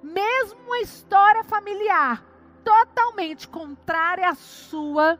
mesmo 0.00 0.60
uma 0.66 0.78
história 0.78 1.42
familiar 1.42 2.24
totalmente 2.62 3.48
contrária 3.48 4.28
à 4.28 4.36
sua, 4.36 5.18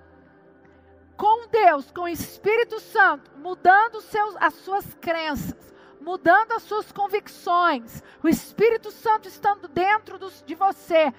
com 1.22 1.46
Deus, 1.46 1.88
com 1.92 2.00
o 2.00 2.08
Espírito 2.08 2.80
Santo, 2.80 3.30
mudando 3.38 4.00
seus, 4.00 4.34
as 4.40 4.54
suas 4.54 4.92
crenças, 4.94 5.72
mudando 6.00 6.50
as 6.50 6.64
suas 6.64 6.90
convicções, 6.90 8.02
o 8.24 8.28
Espírito 8.28 8.90
Santo 8.90 9.28
estando 9.28 9.68
dentro 9.68 10.18
dos, 10.18 10.42
de 10.44 10.56
você, 10.56 11.14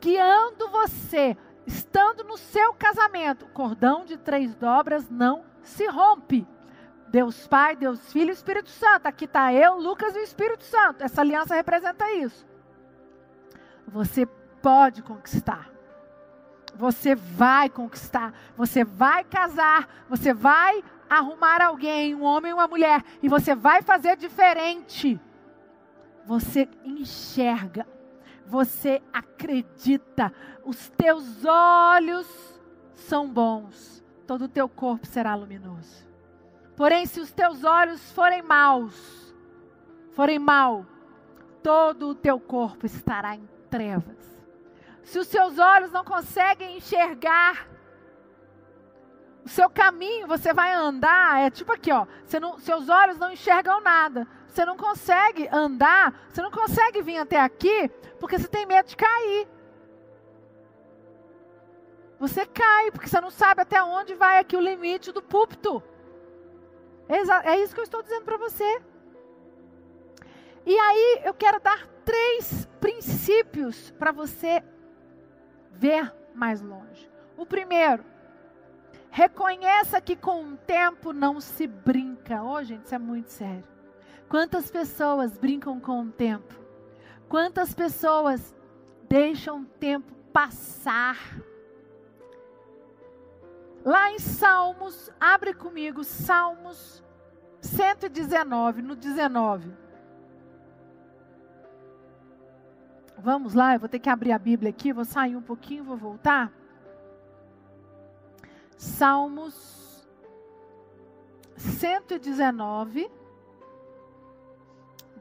guiando 0.00 0.68
você, 0.70 1.36
estando 1.64 2.24
no 2.24 2.36
seu 2.36 2.74
casamento, 2.74 3.44
o 3.44 3.50
cordão 3.50 4.04
de 4.04 4.16
três 4.16 4.56
dobras 4.56 5.08
não 5.08 5.44
se 5.62 5.86
rompe. 5.86 6.44
Deus 7.06 7.46
Pai, 7.46 7.76
Deus 7.76 8.12
Filho 8.12 8.30
e 8.30 8.32
Espírito 8.32 8.70
Santo. 8.70 9.06
Aqui 9.06 9.26
está 9.26 9.54
eu, 9.54 9.78
Lucas 9.78 10.16
e 10.16 10.18
o 10.18 10.24
Espírito 10.24 10.64
Santo. 10.64 11.04
Essa 11.04 11.20
aliança 11.20 11.54
representa 11.54 12.10
isso. 12.10 12.44
Você 13.86 14.26
pode 14.60 15.00
conquistar. 15.00 15.70
Você 16.74 17.14
vai 17.14 17.68
conquistar, 17.68 18.32
você 18.56 18.84
vai 18.84 19.24
casar, 19.24 19.88
você 20.08 20.32
vai 20.32 20.82
arrumar 21.08 21.62
alguém, 21.62 22.14
um 22.14 22.22
homem 22.22 22.52
ou 22.52 22.58
uma 22.58 22.66
mulher, 22.66 23.04
e 23.22 23.28
você 23.28 23.54
vai 23.54 23.82
fazer 23.82 24.16
diferente. 24.16 25.20
Você 26.24 26.68
enxerga, 26.84 27.86
você 28.46 29.02
acredita, 29.12 30.32
os 30.64 30.88
teus 30.90 31.44
olhos 31.44 32.60
são 32.94 33.28
bons, 33.28 34.02
todo 34.26 34.44
o 34.46 34.48
teu 34.48 34.68
corpo 34.68 35.06
será 35.06 35.34
luminoso. 35.34 36.08
Porém, 36.76 37.04
se 37.04 37.20
os 37.20 37.30
teus 37.30 37.64
olhos 37.64 38.10
forem 38.12 38.42
maus, 38.42 39.34
forem 40.12 40.38
mal, 40.38 40.86
todo 41.62 42.08
o 42.08 42.14
teu 42.14 42.40
corpo 42.40 42.86
estará 42.86 43.36
em 43.36 43.46
trevas. 43.68 44.31
Se 45.02 45.18
os 45.18 45.26
seus 45.26 45.58
olhos 45.58 45.90
não 45.90 46.04
conseguem 46.04 46.76
enxergar 46.76 47.68
o 49.44 49.48
seu 49.48 49.68
caminho, 49.68 50.26
você 50.26 50.52
vai 50.54 50.72
andar, 50.72 51.40
é 51.40 51.50
tipo 51.50 51.72
aqui, 51.72 51.90
ó, 51.90 52.06
não, 52.40 52.58
seus 52.58 52.88
olhos 52.88 53.18
não 53.18 53.32
enxergam 53.32 53.80
nada. 53.80 54.26
Você 54.46 54.64
não 54.64 54.76
consegue 54.76 55.48
andar, 55.50 56.28
você 56.28 56.42
não 56.42 56.50
consegue 56.50 57.02
vir 57.02 57.18
até 57.18 57.40
aqui, 57.40 57.88
porque 58.20 58.38
você 58.38 58.46
tem 58.46 58.66
medo 58.66 58.86
de 58.86 58.96
cair. 58.96 59.48
Você 62.20 62.46
cai, 62.46 62.90
porque 62.92 63.08
você 63.08 63.20
não 63.20 63.30
sabe 63.30 63.62
até 63.62 63.82
onde 63.82 64.14
vai 64.14 64.38
aqui 64.38 64.56
o 64.56 64.60
limite 64.60 65.10
do 65.10 65.22
púlpito. 65.22 65.82
É 67.08 67.58
isso 67.58 67.74
que 67.74 67.80
eu 67.80 67.84
estou 67.84 68.02
dizendo 68.02 68.24
para 68.24 68.36
você. 68.36 68.80
E 70.64 70.78
aí 70.78 71.22
eu 71.24 71.34
quero 71.34 71.58
dar 71.58 71.88
três 72.04 72.68
princípios 72.80 73.90
para 73.92 74.12
você 74.12 74.62
ver 75.72 76.12
mais 76.34 76.60
longe. 76.60 77.10
O 77.36 77.44
primeiro, 77.44 78.04
reconheça 79.10 80.00
que 80.00 80.14
com 80.14 80.44
o 80.44 80.56
tempo 80.56 81.12
não 81.12 81.40
se 81.40 81.66
brinca. 81.66 82.42
Oh, 82.42 82.62
gente, 82.62 82.84
isso 82.84 82.94
é 82.94 82.98
muito 82.98 83.30
sério. 83.30 83.64
Quantas 84.28 84.70
pessoas 84.70 85.36
brincam 85.36 85.78
com 85.80 86.02
o 86.02 86.10
tempo? 86.10 86.54
Quantas 87.28 87.74
pessoas 87.74 88.54
deixam 89.08 89.62
o 89.62 89.66
tempo 89.66 90.14
passar? 90.32 91.18
Lá 93.84 94.10
em 94.12 94.18
Salmos, 94.18 95.10
abre 95.20 95.52
comigo, 95.52 96.04
Salmos 96.04 97.02
119, 97.60 98.80
no 98.80 98.94
19. 98.94 99.81
Vamos 103.22 103.54
lá, 103.54 103.74
eu 103.74 103.78
vou 103.78 103.88
ter 103.88 104.00
que 104.00 104.10
abrir 104.10 104.32
a 104.32 104.38
Bíblia 104.38 104.70
aqui, 104.70 104.92
vou 104.92 105.04
sair 105.04 105.36
um 105.36 105.42
pouquinho, 105.42 105.84
vou 105.84 105.96
voltar. 105.96 106.52
Salmos 108.76 110.08
119, 111.56 113.08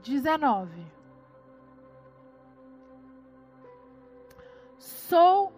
19. 0.01 0.85
Sou. 4.79 5.53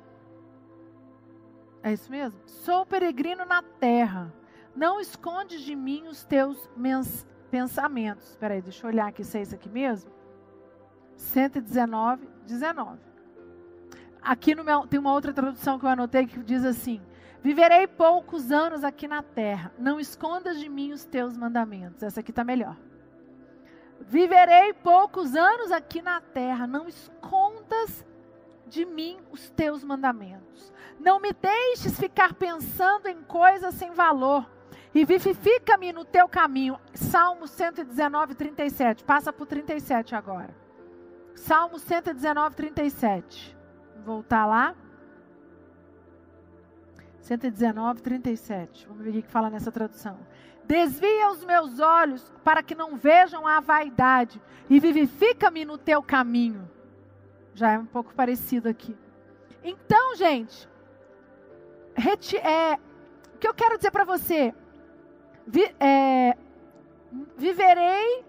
É 1.82 1.94
isso 1.94 2.12
mesmo? 2.12 2.42
Sou 2.46 2.86
peregrino 2.86 3.46
na 3.46 3.62
terra. 3.62 4.34
Não 4.76 5.00
escondes 5.00 5.62
de 5.62 5.76
mim 5.78 6.08
os 6.08 6.26
teus 6.26 6.70
pensamentos. 7.50 8.32
Espera 8.32 8.56
aí, 8.56 8.62
deixa 8.62 8.86
eu 8.86 8.90
olhar 8.90 9.08
aqui 9.08 9.24
se 9.24 9.38
é 9.38 9.42
isso 9.44 9.56
aqui 9.56 9.70
mesmo. 9.70 10.12
119, 11.16 12.33
19. 12.44 13.00
Aqui 14.22 14.56
meu, 14.56 14.88
tem 14.88 15.00
uma 15.00 15.12
outra 15.12 15.34
tradução 15.34 15.78
que 15.78 15.86
eu 15.86 15.90
anotei 15.90 16.26
que 16.26 16.40
diz 16.40 16.64
assim: 16.64 17.02
Viverei 17.42 17.88
poucos 17.88 18.52
anos 18.52 18.84
aqui 18.84 19.08
na 19.08 19.22
terra, 19.22 19.74
não 19.78 20.00
escondas 20.00 20.60
de 20.60 20.70
mim 20.70 20.94
os 20.94 21.04
teus 21.04 21.36
mandamentos. 21.36 22.02
Essa 22.02 22.22
aqui 22.22 22.32
está 22.32 22.44
melhor. 22.44 22.78
Viverei 24.00 24.74
poucos 24.74 25.36
anos 25.36 25.72
aqui 25.72 26.02
na 26.02 26.22
terra, 26.22 26.66
não 26.66 26.88
escondas 26.88 28.06
de 28.66 28.86
mim 28.86 29.20
os 29.32 29.50
teus 29.50 29.84
mandamentos. 29.84 30.72
Não 31.00 31.20
me 31.20 31.34
deixes 31.34 32.00
ficar 32.00 32.34
pensando 32.34 33.08
em 33.08 33.22
coisas 33.24 33.76
sem 33.76 33.92
valor. 33.92 34.50
E 34.96 35.04
vivifica-me 35.04 35.92
no 35.92 36.06
teu 36.06 36.30
caminho. 36.30 36.80
Salmo 36.94 37.48
119, 37.48 38.36
37. 38.36 39.04
Passa 39.04 39.34
para 39.34 39.44
o 39.44 39.46
37 39.46 40.16
agora. 40.16 40.63
Salmo 41.36 41.80
119, 41.80 42.56
37. 42.56 43.58
Vou 43.96 44.16
voltar 44.16 44.46
lá. 44.46 44.76
119, 47.22 48.02
37. 48.02 48.88
Vamos 48.88 49.04
ver 49.04 49.10
o 49.10 49.24
que 49.24 49.30
fala 49.30 49.50
nessa 49.50 49.72
tradução. 49.72 50.18
Desvia 50.66 51.32
os 51.32 51.44
meus 51.44 51.80
olhos 51.80 52.34
para 52.44 52.64
que 52.64 52.76
não 52.76 52.96
vejam 52.96 53.48
a 53.48 53.60
vaidade 53.60 54.42
e 54.70 54.80
vivifica-me 54.80 55.66
no 55.66 55.78
teu 55.78 56.02
caminho. 56.02 56.70
Já 57.54 57.72
é 57.72 57.80
um 57.80 57.86
pouco 57.86 58.14
parecido 58.14 58.70
aqui. 58.70 58.96
Então, 59.64 60.16
gente, 60.16 60.68
é, 62.38 62.80
o 63.36 63.38
que 63.38 63.48
eu 63.48 63.54
quero 63.54 63.78
dizer 63.78 63.92
para 63.92 64.04
você? 64.04 64.54
Vi, 65.46 65.64
é, 65.80 66.36
viverei 67.38 68.26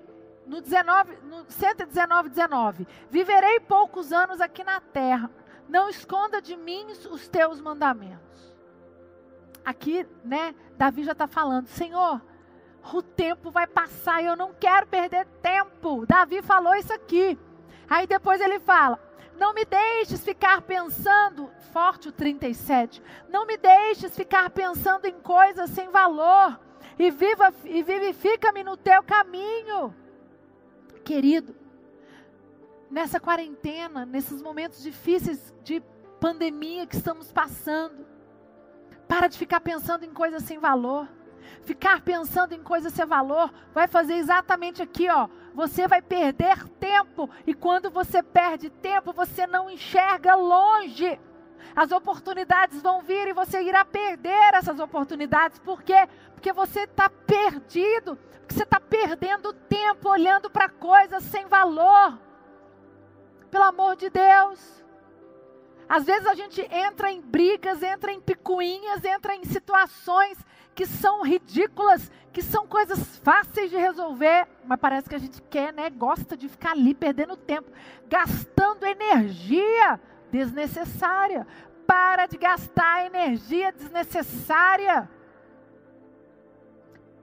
no, 0.47 0.61
19, 0.61 1.17
no 1.23 1.45
119, 1.49 2.29
19: 2.29 2.87
Viverei 3.11 3.61
poucos 3.61 4.13
anos 4.13 4.41
aqui 4.41 4.63
na 4.63 4.81
terra, 4.81 5.31
não 5.69 5.89
esconda 5.89 6.41
de 6.41 6.57
mim 6.57 6.87
os 7.11 7.29
teus 7.29 7.61
mandamentos. 7.61 8.55
Aqui, 9.65 10.07
né, 10.23 10.55
Davi 10.77 11.05
já 11.05 11.13
está 11.13 11.27
falando, 11.27 11.67
Senhor, 11.69 12.21
o 12.93 13.03
tempo 13.03 13.51
vai 13.51 13.67
passar 13.67 14.23
e 14.23 14.27
eu 14.27 14.37
não 14.37 14.53
quero 14.53 14.87
perder 14.87 15.27
tempo. 15.41 16.05
Davi 16.07 16.43
falou 16.43 16.75
isso 16.75 16.93
aqui. 16.93 17.39
Aí 17.89 18.07
depois 18.07 18.41
ele 18.41 18.61
fala: 18.61 18.99
Não 19.37 19.55
me 19.55 19.65
deixes 19.65 20.23
ficar 20.23 20.61
pensando, 20.63 21.51
forte 21.73 22.09
o 22.09 22.13
37, 22.13 23.03
não 23.29 23.47
me 23.47 23.57
deixes 23.57 24.15
ficar 24.15 24.51
pensando 24.51 25.07
em 25.07 25.19
coisas 25.21 25.71
sem 25.71 25.89
valor, 25.89 26.61
e, 26.99 27.11
viva, 27.11 27.53
e 27.65 27.83
vivifica-me 27.83 28.63
no 28.63 28.77
teu 28.77 29.03
caminho. 29.03 29.95
Querido, 31.05 31.55
nessa 32.91 33.21
quarentena, 33.21 34.07
nesses 34.07 34.41
momentos 34.41 34.83
difíceis 34.83 35.55
de 35.63 35.83
pandemia 36.19 36.87
que 36.87 36.97
estamos 36.97 37.31
passando, 37.31 38.07
para 39.07 39.29
de 39.29 39.37
ficar 39.37 39.61
pensando 39.61 40.05
em 40.05 40.13
coisas 40.13 40.43
sem 40.43 40.59
valor. 40.59 41.07
Ficar 41.63 42.01
pensando 42.01 42.55
em 42.55 42.63
coisas 42.63 42.93
sem 42.93 43.05
valor 43.05 43.53
vai 43.75 43.87
fazer 43.87 44.15
exatamente 44.15 44.81
aqui, 44.81 45.09
ó. 45.11 45.29
Você 45.55 45.87
vai 45.87 46.01
perder 46.01 46.67
tempo 46.81 47.29
e 47.47 47.53
quando 47.53 47.91
você 47.91 48.23
perde 48.23 48.71
tempo, 48.71 49.13
você 49.13 49.47
não 49.47 49.71
enxerga 49.71 50.35
longe. 50.35 51.21
As 51.75 51.91
oportunidades 51.93 52.81
vão 52.83 53.03
vir 53.03 53.29
e 53.29 53.33
você 53.33 53.63
irá 53.63 53.85
perder 53.85 54.55
essas 54.55 54.79
oportunidades. 54.79 55.59
Por 55.59 55.83
quê? 55.83 56.09
Porque 56.35 56.53
você 56.53 56.81
está 56.81 57.09
perdido. 57.09 58.17
Porque 58.41 58.55
você 58.55 58.63
está 58.63 58.81
perdendo 58.81 59.53
tempo 59.53 60.09
olhando 60.09 60.51
para 60.51 60.69
coisas 60.69 61.23
sem 61.25 61.47
valor. 61.47 62.19
Pelo 63.51 63.65
amor 63.65 63.97
de 63.97 64.11
Deus. 64.11 64.85
Às 65.89 66.05
vezes 66.05 66.27
a 66.27 66.35
gente 66.35 66.61
entra 66.73 67.11
em 67.11 67.21
brigas, 67.21 67.83
entra 67.83 68.13
em 68.13 68.21
picuinhas, 68.21 69.05
entra 69.05 69.35
em 69.35 69.45
situações 69.45 70.39
que 70.75 70.87
são 70.87 71.23
ridículas, 71.23 72.11
que 72.33 72.43
são 72.43 72.67
coisas 72.67 73.19
fáceis 73.19 73.71
de 73.71 73.77
resolver, 73.77 74.49
mas 74.65 74.81
parece 74.81 75.09
que 75.09 75.15
a 75.15 75.21
gente 75.21 75.41
quer, 75.43 75.73
né? 75.73 75.89
Gosta 75.89 76.37
de 76.37 76.49
ficar 76.49 76.73
ali 76.73 76.95
perdendo 76.95 77.37
tempo, 77.37 77.71
gastando 78.09 78.85
energia 78.85 80.01
desnecessária. 80.35 81.47
Para 81.87 82.27
de 82.27 82.37
gastar 82.37 83.07
energia 83.07 83.71
desnecessária. 83.71 85.09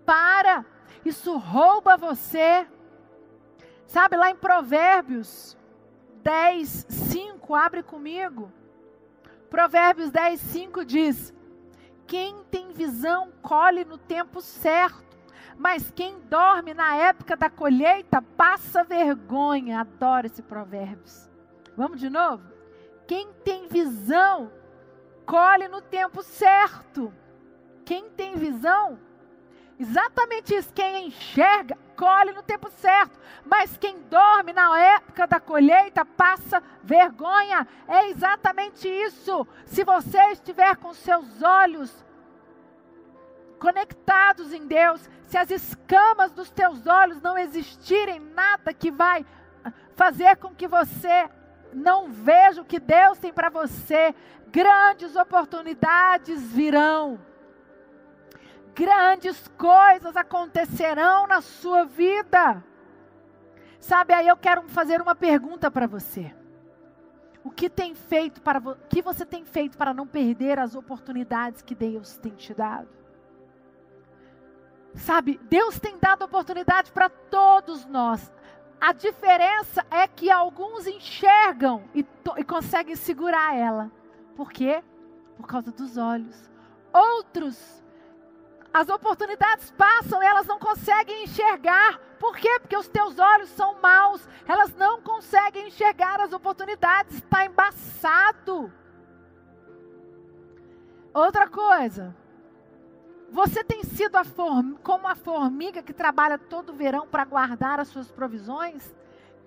Para. 0.05 0.65
Isso 1.03 1.35
rouba 1.37 1.97
você. 1.97 2.65
Sabe 3.85 4.15
lá 4.15 4.29
em 4.29 4.35
Provérbios 4.35 5.57
10, 6.23 6.85
5, 6.87 7.53
abre 7.53 7.83
comigo. 7.83 8.49
Provérbios 9.49 10.09
10, 10.09 10.39
5 10.39 10.85
diz: 10.85 11.33
Quem 12.07 12.45
tem 12.45 12.71
visão 12.71 13.33
colhe 13.41 13.83
no 13.83 13.97
tempo 13.97 14.39
certo, 14.39 15.17
mas 15.57 15.91
quem 15.91 16.17
dorme 16.29 16.73
na 16.73 16.95
época 16.95 17.35
da 17.35 17.49
colheita 17.49 18.21
passa 18.21 18.85
vergonha. 18.85 19.81
Adoro 19.81 20.27
esse 20.27 20.41
Provérbios. 20.41 21.29
Vamos 21.75 21.99
de 21.99 22.09
novo? 22.09 22.60
Quem 23.11 23.33
tem 23.43 23.67
visão 23.67 24.49
colhe 25.25 25.67
no 25.67 25.81
tempo 25.81 26.23
certo. 26.23 27.13
Quem 27.83 28.09
tem 28.11 28.37
visão 28.37 28.97
Exatamente 29.77 30.55
isso. 30.55 30.71
Quem 30.73 31.07
enxerga, 31.07 31.77
colhe 31.97 32.31
no 32.31 32.41
tempo 32.41 32.69
certo. 32.69 33.19
Mas 33.43 33.75
quem 33.75 33.99
dorme 34.03 34.53
na 34.53 34.79
época 34.79 35.27
da 35.27 35.41
colheita 35.41 36.05
passa 36.05 36.63
vergonha. 36.81 37.67
É 37.85 38.07
exatamente 38.07 38.87
isso. 38.87 39.45
Se 39.65 39.83
você 39.83 40.17
estiver 40.31 40.77
com 40.77 40.93
seus 40.93 41.43
olhos 41.43 42.05
conectados 43.59 44.53
em 44.53 44.65
Deus, 44.65 45.09
se 45.25 45.37
as 45.37 45.51
escamas 45.51 46.31
dos 46.31 46.49
teus 46.49 46.87
olhos 46.87 47.21
não 47.21 47.37
existirem 47.37 48.21
nada 48.21 48.73
que 48.73 48.89
vai 48.89 49.25
fazer 49.97 50.37
com 50.37 50.55
que 50.55 50.65
você 50.65 51.29
não 51.73 52.07
veja 52.09 52.61
o 52.61 52.65
que 52.65 52.79
Deus 52.79 53.17
tem 53.17 53.33
para 53.33 53.49
você, 53.49 54.13
grandes 54.51 55.15
oportunidades 55.15 56.41
virão 56.51 57.19
grandes 58.73 59.47
coisas 59.57 60.15
acontecerão 60.15 61.27
na 61.27 61.41
sua 61.41 61.85
vida. 61.85 62.63
Sabe, 63.79 64.13
aí 64.13 64.27
eu 64.27 64.37
quero 64.37 64.63
fazer 64.69 65.01
uma 65.01 65.15
pergunta 65.15 65.69
para 65.69 65.87
você. 65.87 66.33
O 67.43 67.49
que 67.49 67.69
tem 67.69 67.95
feito 67.95 68.41
para 68.41 68.61
que 68.87 69.01
você 69.01 69.25
tem 69.25 69.43
feito 69.43 69.77
para 69.77 69.93
não 69.93 70.05
perder 70.05 70.59
as 70.59 70.75
oportunidades 70.75 71.61
que 71.61 71.73
Deus 71.73 72.17
tem 72.17 72.33
te 72.33 72.53
dado? 72.53 72.87
Sabe, 74.93 75.39
Deus 75.43 75.79
tem 75.79 75.97
dado 75.97 76.23
oportunidade 76.23 76.91
para 76.91 77.09
todos 77.09 77.85
nós. 77.85 78.31
A 78.81 78.93
diferença 78.93 79.85
é 79.91 80.07
que 80.07 80.31
alguns 80.31 80.87
enxergam 80.87 81.83
e, 81.93 82.03
e 82.37 82.43
conseguem 82.43 82.95
segurar 82.95 83.55
ela. 83.55 83.91
Por 84.35 84.51
quê? 84.51 84.83
Por 85.37 85.45
causa 85.45 85.71
dos 85.71 85.97
olhos. 85.97 86.49
Outros 86.91 87.81
as 88.73 88.87
oportunidades 88.87 89.69
passam 89.71 90.23
e 90.23 90.25
elas 90.25 90.47
não 90.47 90.57
conseguem 90.57 91.25
enxergar. 91.25 91.99
Por 92.17 92.37
quê? 92.37 92.59
Porque 92.61 92.77
os 92.77 92.87
teus 92.87 93.19
olhos 93.19 93.49
são 93.49 93.79
maus. 93.81 94.25
Elas 94.47 94.73
não 94.75 95.01
conseguem 95.01 95.67
enxergar 95.67 96.21
as 96.21 96.31
oportunidades. 96.31 97.17
Está 97.17 97.45
embaçado. 97.45 98.71
Outra 101.13 101.49
coisa. 101.49 102.15
Você 103.31 103.63
tem 103.63 103.81
sido 103.85 104.17
a 104.17 104.25
como 104.83 105.07
a 105.07 105.15
formiga 105.15 105.81
que 105.81 105.93
trabalha 105.93 106.37
todo 106.37 106.73
verão 106.73 107.07
para 107.07 107.23
guardar 107.23 107.79
as 107.79 107.87
suas 107.87 108.11
provisões? 108.11 108.93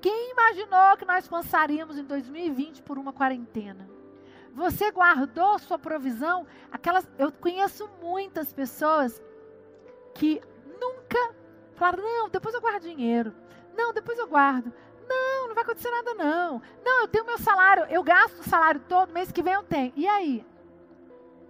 Quem 0.00 0.32
imaginou 0.32 0.96
que 0.96 1.04
nós 1.04 1.28
passaríamos 1.28 1.98
em 1.98 2.04
2020 2.04 2.82
por 2.82 2.98
uma 2.98 3.12
quarentena? 3.12 3.86
Você 4.54 4.90
guardou 4.90 5.58
sua 5.58 5.78
provisão? 5.78 6.46
Aquelas, 6.72 7.06
eu 7.18 7.30
conheço 7.30 7.86
muitas 8.00 8.54
pessoas 8.54 9.22
que 10.14 10.40
nunca 10.80 11.34
falaram: 11.74 12.02
não, 12.02 12.30
depois 12.30 12.54
eu 12.54 12.62
guardo 12.62 12.84
dinheiro. 12.84 13.34
Não, 13.76 13.92
depois 13.92 14.18
eu 14.18 14.26
guardo. 14.26 14.72
Não, 15.06 15.48
não 15.48 15.54
vai 15.54 15.62
acontecer 15.62 15.90
nada 15.90 16.14
não. 16.14 16.62
Não, 16.82 17.02
eu 17.02 17.08
tenho 17.08 17.26
meu 17.26 17.36
salário, 17.36 17.84
eu 17.90 18.02
gasto 18.02 18.38
o 18.38 18.48
salário 18.48 18.80
todo, 18.88 19.12
mês 19.12 19.30
que 19.30 19.42
vem 19.42 19.52
eu 19.52 19.62
tenho. 19.62 19.92
E 19.94 20.08
aí? 20.08 20.46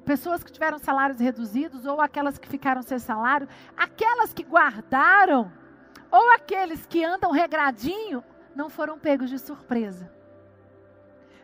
Pessoas 0.05 0.45
que 0.45 0.53
tiveram 0.53 0.79
salários 0.79 1.19
reduzidos 1.19 1.87
ou 1.87 2.01
aquelas 2.01 2.39
que 2.39 2.49
ficaram 2.49 2.83
sem 2.83 2.99
salário, 2.99 3.49
aquelas 3.77 4.33
que 4.35 4.43
guardaram 4.43 5.51
ou 6.11 6.31
aqueles 6.33 6.87
que 6.87 7.05
andam 7.05 7.31
regradinho, 7.31 8.23
não 8.55 8.69
foram 8.69 8.99
pegos 8.99 9.31
de 9.31 9.39
surpresa. 9.39 10.13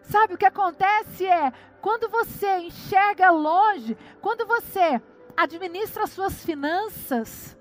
Sabe 0.03 0.35
o 0.35 0.38
que 0.38 0.44
acontece 0.44 1.27
é, 1.27 1.53
quando 1.81 2.09
você 2.09 2.59
enxerga 2.59 3.31
longe, 3.31 3.96
quando 4.20 4.46
você 4.46 5.01
administra 5.37 6.07
suas 6.07 6.44
finanças 6.44 7.57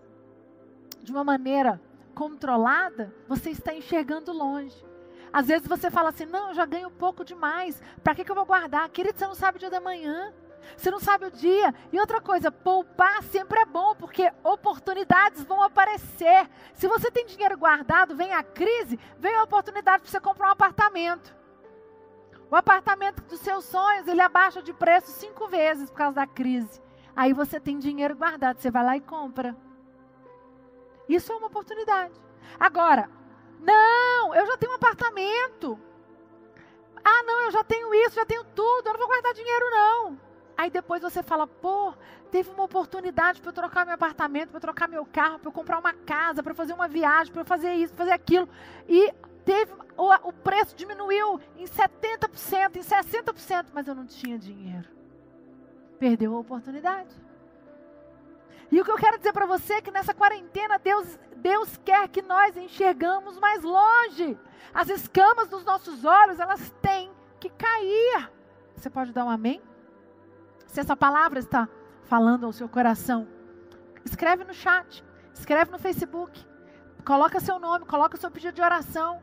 de 1.01 1.11
uma 1.11 1.23
maneira 1.23 1.81
controlada, 2.13 3.13
você 3.27 3.49
está 3.51 3.73
enxergando 3.73 4.33
longe. 4.33 4.85
Às 5.31 5.47
vezes 5.47 5.67
você 5.67 5.89
fala 5.89 6.09
assim: 6.09 6.25
não, 6.25 6.49
eu 6.49 6.55
já 6.55 6.65
ganho 6.65 6.91
pouco 6.91 7.23
demais, 7.23 7.81
para 8.03 8.15
que, 8.15 8.25
que 8.25 8.31
eu 8.31 8.35
vou 8.35 8.45
guardar? 8.45 8.89
Querido, 8.89 9.17
você 9.17 9.25
não 9.25 9.35
sabe 9.35 9.57
o 9.57 9.59
dia 9.59 9.69
da 9.69 9.79
manhã. 9.79 10.33
Você 10.75 10.91
não 10.91 10.99
sabe 10.99 11.25
o 11.25 11.31
dia. 11.31 11.73
E 11.91 11.99
outra 11.99 12.21
coisa, 12.21 12.51
poupar 12.51 13.23
sempre 13.23 13.59
é 13.59 13.65
bom, 13.65 13.95
porque 13.95 14.31
oportunidades 14.43 15.43
vão 15.43 15.61
aparecer. 15.61 16.49
Se 16.73 16.87
você 16.87 17.11
tem 17.11 17.25
dinheiro 17.25 17.57
guardado, 17.57 18.15
vem 18.15 18.33
a 18.33 18.43
crise, 18.43 18.99
vem 19.17 19.35
a 19.35 19.43
oportunidade 19.43 20.03
para 20.03 20.11
você 20.11 20.19
comprar 20.19 20.49
um 20.49 20.51
apartamento. 20.51 21.35
O 22.51 22.55
apartamento 22.55 23.21
dos 23.23 23.39
seus 23.41 23.65
sonhos, 23.65 24.07
ele 24.07 24.21
abaixa 24.21 24.61
de 24.61 24.73
preço 24.73 25.11
cinco 25.11 25.47
vezes 25.47 25.89
por 25.89 25.97
causa 25.97 26.15
da 26.15 26.27
crise. 26.27 26.81
Aí 27.15 27.33
você 27.33 27.59
tem 27.59 27.77
dinheiro 27.77 28.15
guardado, 28.15 28.59
você 28.59 28.71
vai 28.71 28.83
lá 28.83 28.97
e 28.97 29.01
compra. 29.01 29.55
Isso 31.07 31.31
é 31.31 31.35
uma 31.35 31.47
oportunidade. 31.47 32.13
Agora, 32.59 33.09
não, 33.59 34.33
eu 34.33 34.45
já 34.45 34.57
tenho 34.57 34.71
um 34.71 34.75
apartamento. 34.75 35.79
Ah, 37.03 37.23
não, 37.23 37.41
eu 37.41 37.51
já 37.51 37.63
tenho 37.63 37.93
isso, 37.93 38.15
já 38.15 38.25
tenho 38.25 38.43
tudo, 38.43 38.87
eu 38.87 38.93
não 38.93 38.99
vou 38.99 39.07
guardar 39.07 39.33
dinheiro, 39.33 39.69
não. 39.69 40.28
Aí 40.59 40.69
depois 40.69 41.01
você 41.01 41.23
fala, 41.23 41.47
pô, 41.47 41.93
teve 42.29 42.49
uma 42.49 42.65
oportunidade 42.65 43.39
para 43.39 43.47
eu 43.47 43.53
trocar 43.53 43.85
meu 43.85 43.95
apartamento, 43.95 44.49
para 44.49 44.57
eu 44.57 44.61
trocar 44.61 44.89
meu 44.89 45.05
carro, 45.05 45.39
para 45.39 45.47
eu 45.47 45.53
comprar 45.53 45.79
uma 45.79 45.93
casa, 45.93 46.43
para 46.43 46.53
fazer 46.53 46.73
uma 46.73 46.85
viagem, 46.85 47.31
para 47.31 47.45
fazer 47.45 47.75
isso, 47.75 47.93
fazer 47.93 48.11
aquilo. 48.11 48.49
E 48.85 49.09
teve 49.45 49.71
o, 49.95 50.13
o 50.27 50.33
preço 50.33 50.75
diminuiu 50.75 51.39
em 51.57 51.63
70%, 51.63 52.75
em 52.75 52.81
60%, 52.81 53.67
mas 53.71 53.87
eu 53.87 53.95
não 53.95 54.05
tinha 54.05 54.37
dinheiro. 54.37 54.85
Perdeu 55.97 56.35
a 56.35 56.39
oportunidade. 56.39 57.15
E 58.69 58.81
o 58.81 58.83
que 58.83 58.91
eu 58.91 58.97
quero 58.97 59.17
dizer 59.17 59.31
para 59.31 59.45
você 59.45 59.75
é 59.75 59.81
que 59.81 59.91
nessa 59.91 60.13
quarentena 60.13 60.77
Deus, 60.77 61.17
Deus 61.37 61.77
quer 61.85 62.09
que 62.09 62.21
nós 62.21 62.57
enxergamos 62.57 63.39
mais 63.39 63.63
longe. 63.63 64.37
As 64.73 64.89
escamas 64.89 65.47
dos 65.47 65.63
nossos 65.63 66.03
olhos, 66.03 66.37
elas 66.37 66.69
têm 66.81 67.09
que 67.39 67.49
cair. 67.49 68.29
Você 68.75 68.89
pode 68.89 69.13
dar 69.13 69.23
um 69.23 69.29
amém? 69.29 69.61
Se 70.69 70.79
essa 70.79 70.95
palavra 70.95 71.39
está 71.39 71.67
falando 72.03 72.45
ao 72.45 72.51
seu 72.51 72.69
coração, 72.69 73.27
escreve 74.05 74.43
no 74.43 74.53
chat, 74.53 75.03
escreve 75.33 75.71
no 75.71 75.79
Facebook, 75.79 76.45
coloca 77.03 77.39
seu 77.39 77.59
nome, 77.59 77.85
coloca 77.85 78.17
seu 78.17 78.29
pedido 78.29 78.53
de 78.53 78.61
oração. 78.61 79.19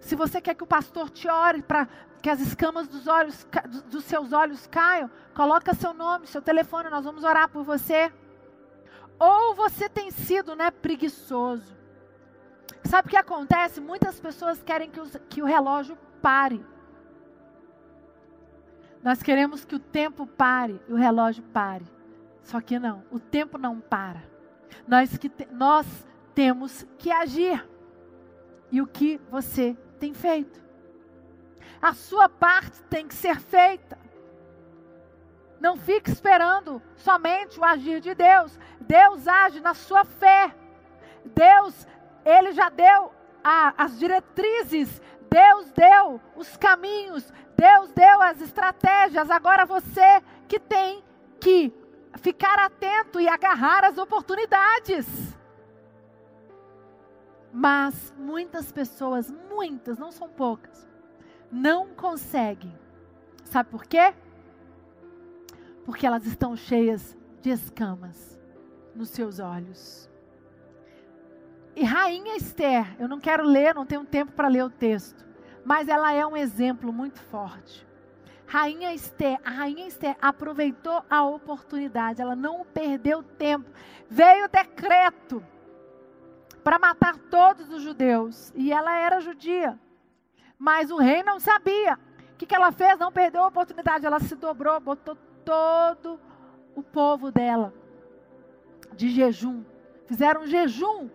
Se 0.00 0.16
você 0.16 0.40
quer 0.40 0.54
que 0.54 0.64
o 0.64 0.66
pastor 0.66 1.08
te 1.08 1.28
ore 1.28 1.62
para 1.62 1.88
que 2.20 2.28
as 2.28 2.40
escamas 2.40 2.88
dos 2.88 3.06
olhos 3.06 3.46
dos 3.88 4.04
seus 4.04 4.32
olhos 4.32 4.66
caiam, 4.66 5.08
coloca 5.34 5.72
seu 5.72 5.94
nome, 5.94 6.26
seu 6.26 6.42
telefone, 6.42 6.90
nós 6.90 7.04
vamos 7.04 7.22
orar 7.22 7.48
por 7.48 7.62
você. 7.62 8.12
Ou 9.18 9.54
você 9.54 9.88
tem 9.88 10.10
sido, 10.10 10.56
né, 10.56 10.70
preguiçoso. 10.70 11.76
Sabe 12.84 13.06
o 13.06 13.10
que 13.10 13.16
acontece? 13.16 13.80
Muitas 13.80 14.18
pessoas 14.18 14.62
querem 14.62 14.90
que, 14.90 15.00
os, 15.00 15.16
que 15.28 15.42
o 15.42 15.46
relógio 15.46 15.96
pare. 16.20 16.64
Nós 19.06 19.22
queremos 19.22 19.64
que 19.64 19.76
o 19.76 19.78
tempo 19.78 20.26
pare 20.26 20.82
e 20.88 20.92
o 20.92 20.96
relógio 20.96 21.40
pare. 21.52 21.86
Só 22.42 22.60
que 22.60 22.76
não, 22.76 23.04
o 23.08 23.20
tempo 23.20 23.56
não 23.56 23.78
para. 23.78 24.20
Nós, 24.84 25.16
que 25.16 25.28
te, 25.28 25.46
nós 25.52 25.86
temos 26.34 26.84
que 26.98 27.12
agir. 27.12 27.64
E 28.68 28.82
o 28.82 28.86
que 28.88 29.20
você 29.30 29.76
tem 30.00 30.12
feito? 30.12 30.60
A 31.80 31.94
sua 31.94 32.28
parte 32.28 32.82
tem 32.90 33.06
que 33.06 33.14
ser 33.14 33.38
feita. 33.38 33.96
Não 35.60 35.76
fique 35.76 36.10
esperando 36.10 36.82
somente 36.96 37.60
o 37.60 37.64
agir 37.64 38.00
de 38.00 38.12
Deus. 38.12 38.58
Deus 38.80 39.28
age 39.28 39.60
na 39.60 39.74
sua 39.74 40.04
fé. 40.04 40.52
Deus, 41.24 41.86
Ele 42.24 42.50
já 42.50 42.68
deu 42.70 43.12
a, 43.44 43.72
as 43.84 44.00
diretrizes. 44.00 45.00
Deus 45.30 45.70
deu 45.72 46.20
os 46.36 46.56
caminhos. 46.56 47.32
Deus 47.56 47.90
deu 47.92 48.22
as 48.22 48.40
estratégias. 48.40 49.30
Agora 49.30 49.64
você 49.64 50.22
que 50.48 50.58
tem 50.58 51.02
que 51.40 51.72
ficar 52.18 52.58
atento 52.58 53.20
e 53.20 53.28
agarrar 53.28 53.84
as 53.84 53.98
oportunidades. 53.98 55.06
Mas 57.52 58.12
muitas 58.18 58.70
pessoas, 58.70 59.32
muitas, 59.48 59.98
não 59.98 60.12
são 60.12 60.28
poucas, 60.28 60.86
não 61.50 61.88
conseguem. 61.88 62.76
Sabe 63.44 63.70
por 63.70 63.86
quê? 63.86 64.14
Porque 65.84 66.06
elas 66.06 66.26
estão 66.26 66.56
cheias 66.56 67.16
de 67.40 67.50
escamas 67.50 68.38
nos 68.94 69.08
seus 69.10 69.38
olhos. 69.38 70.10
E 71.76 71.84
Rainha 71.84 72.36
Esther, 72.36 72.96
eu 72.98 73.06
não 73.06 73.20
quero 73.20 73.44
ler, 73.44 73.74
não 73.74 73.86
tenho 73.86 74.04
tempo 74.04 74.32
para 74.32 74.48
ler 74.48 74.64
o 74.64 74.70
texto 74.70 75.26
mas 75.66 75.88
ela 75.88 76.12
é 76.12 76.24
um 76.24 76.36
exemplo 76.36 76.92
muito 76.92 77.20
forte. 77.22 77.84
Rainha 78.46 78.94
Esther, 78.94 79.40
a 79.44 79.50
Rainha 79.50 79.88
Esther 79.88 80.16
aproveitou 80.22 81.02
a 81.10 81.24
oportunidade, 81.24 82.22
ela 82.22 82.36
não 82.36 82.64
perdeu 82.64 83.20
tempo. 83.20 83.68
Veio 84.08 84.44
o 84.44 84.48
decreto 84.48 85.44
para 86.62 86.78
matar 86.78 87.18
todos 87.18 87.68
os 87.68 87.82
judeus, 87.82 88.52
e 88.54 88.72
ela 88.72 88.96
era 88.96 89.18
judia. 89.18 89.76
Mas 90.56 90.92
o 90.92 90.98
rei 90.98 91.24
não 91.24 91.40
sabia. 91.40 91.98
O 92.34 92.36
que, 92.36 92.46
que 92.46 92.54
ela 92.54 92.70
fez? 92.70 92.96
Não 92.96 93.10
perdeu 93.10 93.42
a 93.42 93.48
oportunidade, 93.48 94.06
ela 94.06 94.20
se 94.20 94.36
dobrou, 94.36 94.78
botou 94.78 95.16
todo 95.44 96.20
o 96.76 96.82
povo 96.82 97.32
dela 97.32 97.74
de 98.92 99.08
jejum. 99.08 99.64
Fizeram 100.06 100.42
um 100.42 100.46
jejum 100.46 101.10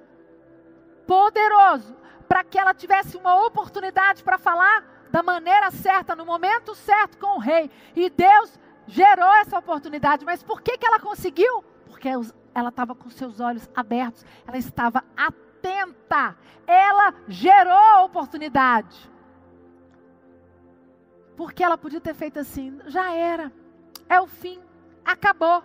poderoso 1.12 1.94
para 2.26 2.42
que 2.42 2.58
ela 2.58 2.74
tivesse 2.74 3.18
uma 3.18 3.46
oportunidade 3.46 4.24
para 4.24 4.38
falar 4.38 5.10
da 5.12 5.22
maneira 5.22 5.70
certa, 5.70 6.16
no 6.16 6.26
momento 6.26 6.74
certo 6.74 7.18
com 7.18 7.36
o 7.36 7.38
rei. 7.38 7.70
E 7.94 8.10
Deus 8.10 8.58
gerou 8.88 9.30
essa 9.34 9.60
oportunidade. 9.60 10.24
Mas 10.24 10.42
por 10.42 10.62
que, 10.62 10.78
que 10.78 10.86
ela 10.86 11.02
conseguiu? 11.02 11.66
Porque 11.86 12.08
ela 12.08 12.70
estava 12.70 12.96
com 12.96 13.10
seus 13.10 13.42
olhos 13.42 13.70
abertos, 13.76 14.26
ela 14.48 14.58
estava 14.58 15.04
atenta, 15.18 16.38
ela 16.66 17.14
gerou 17.28 17.74
a 17.74 18.04
oportunidade. 18.04 19.12
Porque 21.36 21.62
ela 21.62 21.78
podia 21.78 22.00
ter 22.00 22.14
feito 22.14 22.40
assim: 22.40 22.80
já 22.86 23.14
era, 23.14 23.52
é 24.08 24.22
o 24.22 24.28
fim, 24.28 24.64
acabou, 25.04 25.62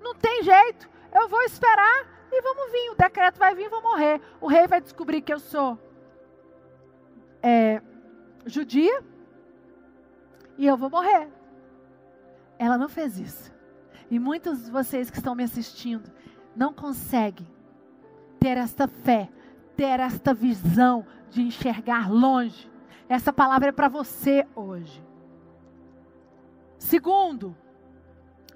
não 0.00 0.16
tem 0.16 0.42
jeito, 0.42 0.90
eu 1.12 1.28
vou 1.28 1.42
esperar 1.42 2.13
e 2.34 2.42
vamos 2.42 2.72
vir. 2.72 2.90
O 2.90 2.94
decreto 2.96 3.38
vai 3.38 3.54
vir, 3.54 3.68
vou 3.68 3.82
morrer. 3.82 4.20
O 4.40 4.46
rei 4.46 4.66
vai 4.66 4.80
descobrir 4.80 5.20
que 5.20 5.32
eu 5.32 5.38
sou 5.38 5.78
é, 7.42 7.82
judia 8.46 9.02
e 10.56 10.66
eu 10.66 10.76
vou 10.76 10.90
morrer. 10.90 11.28
Ela 12.58 12.78
não 12.78 12.88
fez 12.88 13.18
isso. 13.18 13.52
E 14.10 14.18
muitos 14.18 14.64
de 14.64 14.70
vocês 14.70 15.10
que 15.10 15.18
estão 15.18 15.34
me 15.34 15.44
assistindo 15.44 16.10
não 16.54 16.72
conseguem 16.72 17.46
ter 18.38 18.56
esta 18.56 18.86
fé, 18.86 19.28
ter 19.76 20.00
esta 20.00 20.32
visão 20.32 21.04
de 21.30 21.42
enxergar 21.42 22.10
longe. 22.10 22.70
Essa 23.08 23.32
palavra 23.32 23.68
é 23.68 23.72
para 23.72 23.88
você 23.88 24.46
hoje. 24.54 25.04
Segundo, 26.78 27.56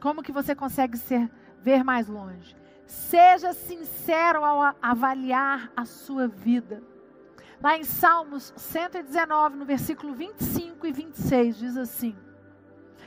como 0.01 0.23
que 0.23 0.33
você 0.33 0.55
consegue 0.55 0.97
ser, 0.97 1.31
ver 1.61 1.83
mais 1.83 2.09
longe? 2.09 2.57
Seja 2.88 3.53
sincero 3.53 4.42
ao 4.42 4.74
avaliar 4.81 5.70
a 5.77 5.85
sua 5.85 6.27
vida. 6.27 6.83
Lá 7.62 7.77
em 7.77 7.85
Salmos 7.85 8.51
119, 8.57 9.57
no 9.57 9.66
versículo 9.66 10.14
25 10.14 10.87
e 10.87 10.92
26, 10.92 11.59
diz 11.59 11.77
assim: 11.77 12.16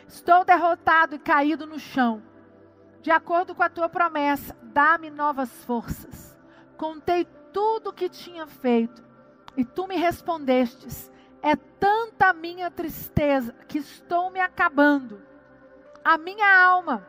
Estou 0.08 0.46
derrotado 0.46 1.15
e 1.15 1.20
caído 1.20 1.65
no 1.65 1.80
chão. 1.80 2.22
De 3.02 3.10
acordo 3.10 3.56
com 3.56 3.63
a 3.63 3.70
tua 3.70 3.89
promessa, 3.89 4.56
dá-me 4.62 5.10
novas 5.10 5.50
forças. 5.65 6.38
Contei 6.78 7.26
tudo 7.52 7.89
o 7.89 7.94
que 7.94 8.08
tinha 8.08 8.46
feito 8.46 9.04
e 9.58 9.65
tu 9.65 9.88
me 9.88 9.96
respondestes: 9.96 11.12
É 11.41 11.56
tanta 11.56 12.28
a 12.28 12.34
minha 12.34 12.70
tristeza 12.70 13.52
que 13.67 13.80
estou 13.80 14.30
me 14.30 14.39
acabando. 14.39 15.24
A 16.06 16.20
minha 16.20 16.63
alma 16.63 17.04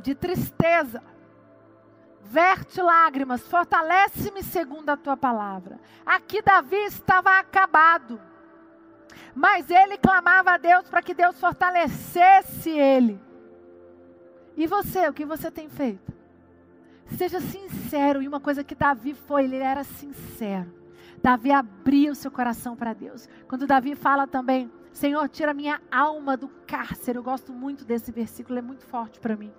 de 0.00 0.14
tristeza 0.14 1.02
verte 2.28 2.80
lágrimas, 2.82 3.46
fortalece-me 3.46 4.42
segundo 4.42 4.90
a 4.90 4.96
tua 4.96 5.16
palavra. 5.16 5.78
Aqui 6.04 6.42
Davi 6.42 6.76
estava 6.76 7.38
acabado, 7.38 8.20
mas 9.34 9.70
ele 9.70 9.96
clamava 9.96 10.52
a 10.52 10.58
Deus 10.58 10.88
para 10.88 11.02
que 11.02 11.14
Deus 11.14 11.38
fortalecesse 11.38 12.70
ele. 12.70 13.20
E 14.56 14.66
você, 14.66 15.08
o 15.08 15.12
que 15.12 15.24
você 15.24 15.50
tem 15.50 15.68
feito? 15.68 16.12
Seja 17.16 17.40
sincero, 17.40 18.22
e 18.22 18.28
uma 18.28 18.40
coisa 18.40 18.64
que 18.64 18.74
Davi 18.74 19.14
foi, 19.14 19.44
ele 19.44 19.56
era 19.56 19.84
sincero. 19.84 20.74
Davi 21.22 21.52
abria 21.52 22.10
o 22.10 22.14
seu 22.14 22.30
coração 22.30 22.74
para 22.76 22.92
Deus. 22.92 23.28
Quando 23.48 23.66
Davi 23.66 23.94
fala 23.94 24.26
também, 24.26 24.70
Senhor, 24.92 25.28
tira 25.28 25.52
minha 25.52 25.80
alma 25.90 26.36
do 26.36 26.48
cárcere. 26.66 27.18
Eu 27.18 27.22
gosto 27.22 27.52
muito 27.52 27.84
desse 27.84 28.10
versículo, 28.10 28.58
é 28.58 28.62
muito 28.62 28.84
forte 28.86 29.20
para 29.20 29.36
mim. 29.36 29.52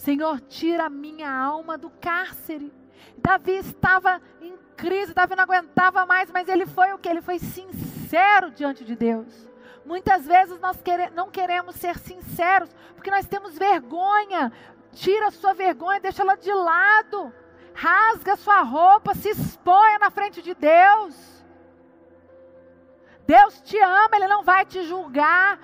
Senhor, 0.00 0.40
tira 0.40 0.86
a 0.86 0.90
minha 0.90 1.30
alma 1.30 1.76
do 1.76 1.90
cárcere. 1.90 2.72
Davi 3.18 3.58
estava 3.58 4.18
em 4.40 4.56
crise, 4.74 5.12
Davi 5.12 5.36
não 5.36 5.44
aguentava 5.44 6.06
mais, 6.06 6.30
mas 6.30 6.48
ele 6.48 6.64
foi 6.64 6.90
o 6.94 6.98
que? 6.98 7.06
Ele 7.06 7.20
foi 7.20 7.38
sincero 7.38 8.50
diante 8.50 8.82
de 8.82 8.96
Deus. 8.96 9.46
Muitas 9.84 10.26
vezes 10.26 10.58
nós 10.58 10.78
não 11.14 11.30
queremos 11.30 11.76
ser 11.76 11.98
sinceros, 11.98 12.74
porque 12.94 13.10
nós 13.10 13.26
temos 13.26 13.58
vergonha. 13.58 14.50
Tira 14.92 15.28
a 15.28 15.30
sua 15.30 15.52
vergonha, 15.52 16.00
deixa 16.00 16.22
ela 16.22 16.34
de 16.34 16.50
lado. 16.50 17.30
Rasga 17.74 18.32
a 18.32 18.36
sua 18.36 18.62
roupa, 18.62 19.14
se 19.14 19.28
exponha 19.28 19.98
na 19.98 20.10
frente 20.10 20.40
de 20.40 20.54
Deus. 20.54 21.44
Deus 23.26 23.60
te 23.60 23.78
ama, 23.78 24.16
Ele 24.16 24.28
não 24.28 24.42
vai 24.42 24.64
te 24.64 24.82
julgar. 24.82 25.60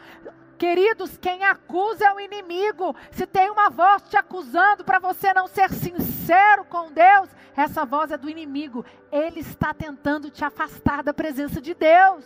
Queridos, 0.58 1.16
quem 1.18 1.44
acusa 1.44 2.06
é 2.06 2.14
o 2.14 2.20
inimigo. 2.20 2.96
Se 3.10 3.26
tem 3.26 3.50
uma 3.50 3.68
voz 3.68 4.02
te 4.02 4.16
acusando 4.16 4.84
para 4.84 4.98
você 4.98 5.34
não 5.34 5.46
ser 5.46 5.70
sincero 5.70 6.64
com 6.64 6.90
Deus, 6.90 7.28
essa 7.54 7.84
voz 7.84 8.10
é 8.10 8.16
do 8.16 8.30
inimigo. 8.30 8.84
Ele 9.12 9.40
está 9.40 9.74
tentando 9.74 10.30
te 10.30 10.44
afastar 10.44 11.02
da 11.02 11.12
presença 11.12 11.60
de 11.60 11.74
Deus. 11.74 12.24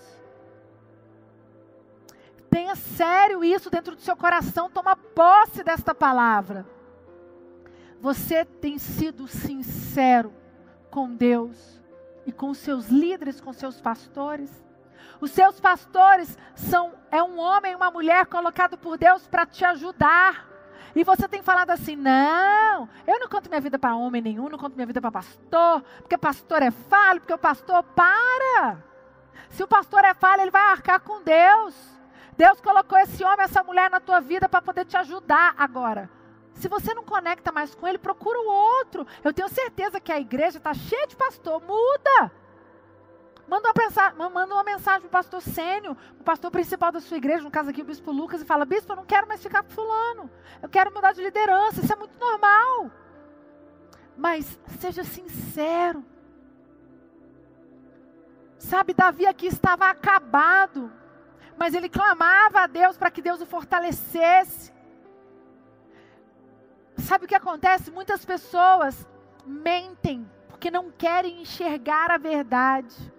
Tenha 2.49 2.75
sério 2.75 3.45
isso 3.45 3.71
dentro 3.71 3.95
do 3.95 4.03
seu 4.03 4.17
coração, 4.17 4.71
toma 4.71 4.97
posse 4.97 5.63
desta 5.63 5.95
palavra. 5.95 6.67
Você 8.01 8.45
tem 8.45 8.79
sido 8.79 9.29
sincero 9.29 10.33
com 10.91 11.15
Deus 11.15 11.81
e 12.27 12.33
com 12.33 12.53
seus 12.55 12.89
líderes, 12.89 13.41
com 13.41 13.53
seus 13.53 13.81
pastores? 13.81 14.51
Os 15.21 15.31
seus 15.31 15.61
pastores 15.61 16.39
são 16.55 16.95
é 17.11 17.23
um 17.23 17.39
homem 17.39 17.73
e 17.73 17.77
uma 17.77 17.91
mulher 17.91 18.27
colocado 18.27 18.79
por 18.79 18.97
Deus 18.97 19.27
para 19.27 19.45
te 19.45 19.65
ajudar. 19.65 20.49
E 20.95 21.05
você 21.05 21.29
tem 21.29 21.43
falado 21.43 21.71
assim: 21.71 21.97
não, 21.97 22.89
eu 23.07 23.21
não 23.21 23.29
conto 23.29 23.49
minha 23.49 23.61
vida 23.61 23.79
para 23.79 23.95
homem 23.95 24.23
nenhum, 24.23 24.49
não 24.49 24.59
conto 24.59 24.75
minha 24.75 24.87
vida 24.87 25.01
para 25.01 25.13
pastor, 25.13 25.83
porque 25.99 26.17
pastor 26.17 26.63
é 26.63 26.71
falho, 26.71 27.21
porque 27.21 27.35
o 27.35 27.39
pastor 27.39 27.83
para. 27.83 28.79
Se 29.51 29.63
o 29.63 29.69
pastor 29.69 30.05
é 30.05 30.15
falho, 30.15 30.43
ele 30.43 30.51
vai 30.51 30.63
arcar 30.63 31.01
com 31.01 31.23
Deus. 31.23 31.75
Deus 32.37 32.61
colocou 32.61 32.97
esse 32.99 33.23
homem, 33.23 33.45
essa 33.45 33.63
mulher 33.63 33.91
na 33.91 34.01
tua 34.01 34.21
vida 34.21 34.49
para 34.49 34.63
poder 34.63 34.85
te 34.87 34.97
ajudar 34.97 35.55
agora. 35.59 36.09
Se 36.55 36.69
você 36.69 36.95
não 36.95 37.05
conecta 37.05 37.53
mais 37.53 37.75
com 37.75 37.87
ele, 37.87 37.99
procura 37.99 38.39
o 38.39 38.47
outro. 38.47 39.07
Eu 39.25 39.33
tenho 39.33 39.49
certeza 39.49 40.01
que 40.01 40.13
a 40.13 40.21
igreja 40.21 40.59
está 40.59 40.73
cheia 40.73 41.07
de 41.07 41.17
pastor. 41.17 41.61
Muda. 41.61 42.33
Manda 43.51 43.73
uma, 44.17 44.31
manda 44.31 44.55
uma 44.55 44.63
mensagem 44.63 45.01
para 45.01 45.09
o 45.09 45.11
pastor 45.11 45.43
Sênio, 45.43 45.97
o 46.21 46.23
pastor 46.23 46.53
principal 46.53 46.93
da 46.93 47.01
sua 47.01 47.17
igreja, 47.17 47.43
no 47.43 47.51
caso 47.51 47.71
aqui 47.71 47.83
o 47.83 47.85
bispo 47.85 48.13
Lucas, 48.13 48.41
e 48.41 48.45
fala: 48.45 48.65
Bispo, 48.65 48.93
eu 48.93 48.97
não 48.97 49.05
quero 49.05 49.27
mais 49.27 49.43
ficar 49.43 49.65
com 49.65 49.71
fulano. 49.71 50.31
Eu 50.63 50.69
quero 50.69 50.95
mudar 50.95 51.13
de 51.13 51.21
liderança. 51.21 51.81
Isso 51.81 51.93
é 51.93 51.97
muito 51.97 52.17
normal. 52.17 52.93
Mas 54.17 54.57
seja 54.79 55.03
sincero. 55.03 56.05
Sabe, 58.57 58.95
Davi 58.95 59.27
aqui 59.27 59.49
estava 59.49 59.87
acabado, 59.91 60.93
mas 61.59 61.75
ele 61.75 61.89
clamava 61.89 62.61
a 62.61 62.67
Deus 62.69 62.97
para 62.97 63.11
que 63.11 63.21
Deus 63.21 63.41
o 63.41 63.47
fortalecesse. 63.47 64.73
Sabe 66.99 67.25
o 67.25 67.29
que 67.29 67.35
acontece? 67.35 67.91
Muitas 67.91 68.25
pessoas 68.25 69.09
mentem 69.45 70.31
porque 70.49 70.71
não 70.71 70.89
querem 70.93 71.43
enxergar 71.43 72.13
a 72.13 72.17
verdade. 72.17 73.13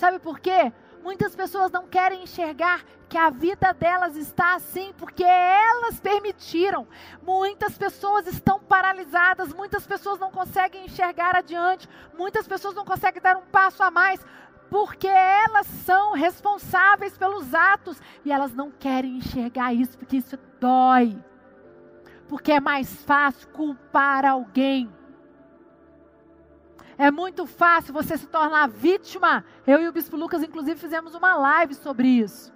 Sabe 0.00 0.18
por 0.18 0.40
quê? 0.40 0.72
Muitas 1.02 1.36
pessoas 1.36 1.70
não 1.70 1.86
querem 1.86 2.22
enxergar 2.22 2.82
que 3.06 3.18
a 3.18 3.28
vida 3.28 3.70
delas 3.74 4.16
está 4.16 4.54
assim 4.54 4.94
porque 4.96 5.22
elas 5.22 6.00
permitiram. 6.00 6.88
Muitas 7.22 7.76
pessoas 7.76 8.26
estão 8.26 8.58
paralisadas, 8.58 9.52
muitas 9.52 9.86
pessoas 9.86 10.18
não 10.18 10.30
conseguem 10.30 10.86
enxergar 10.86 11.36
adiante, 11.36 11.86
muitas 12.16 12.48
pessoas 12.48 12.74
não 12.74 12.86
conseguem 12.86 13.20
dar 13.20 13.36
um 13.36 13.42
passo 13.42 13.82
a 13.82 13.90
mais 13.90 14.24
porque 14.70 15.06
elas 15.06 15.66
são 15.66 16.14
responsáveis 16.14 17.18
pelos 17.18 17.52
atos 17.52 18.00
e 18.24 18.32
elas 18.32 18.54
não 18.54 18.70
querem 18.70 19.18
enxergar 19.18 19.74
isso 19.74 19.98
porque 19.98 20.16
isso 20.16 20.38
dói. 20.58 21.14
Porque 22.26 22.52
é 22.52 22.60
mais 22.60 23.04
fácil 23.04 23.46
culpar 23.48 24.24
alguém 24.24 24.90
é 27.00 27.10
muito 27.10 27.46
fácil 27.46 27.94
você 27.94 28.18
se 28.18 28.26
tornar 28.26 28.68
vítima. 28.68 29.42
Eu 29.66 29.80
e 29.80 29.88
o 29.88 29.92
Bispo 29.92 30.18
Lucas, 30.18 30.42
inclusive, 30.42 30.78
fizemos 30.78 31.14
uma 31.14 31.34
live 31.34 31.74
sobre 31.74 32.06
isso. 32.06 32.52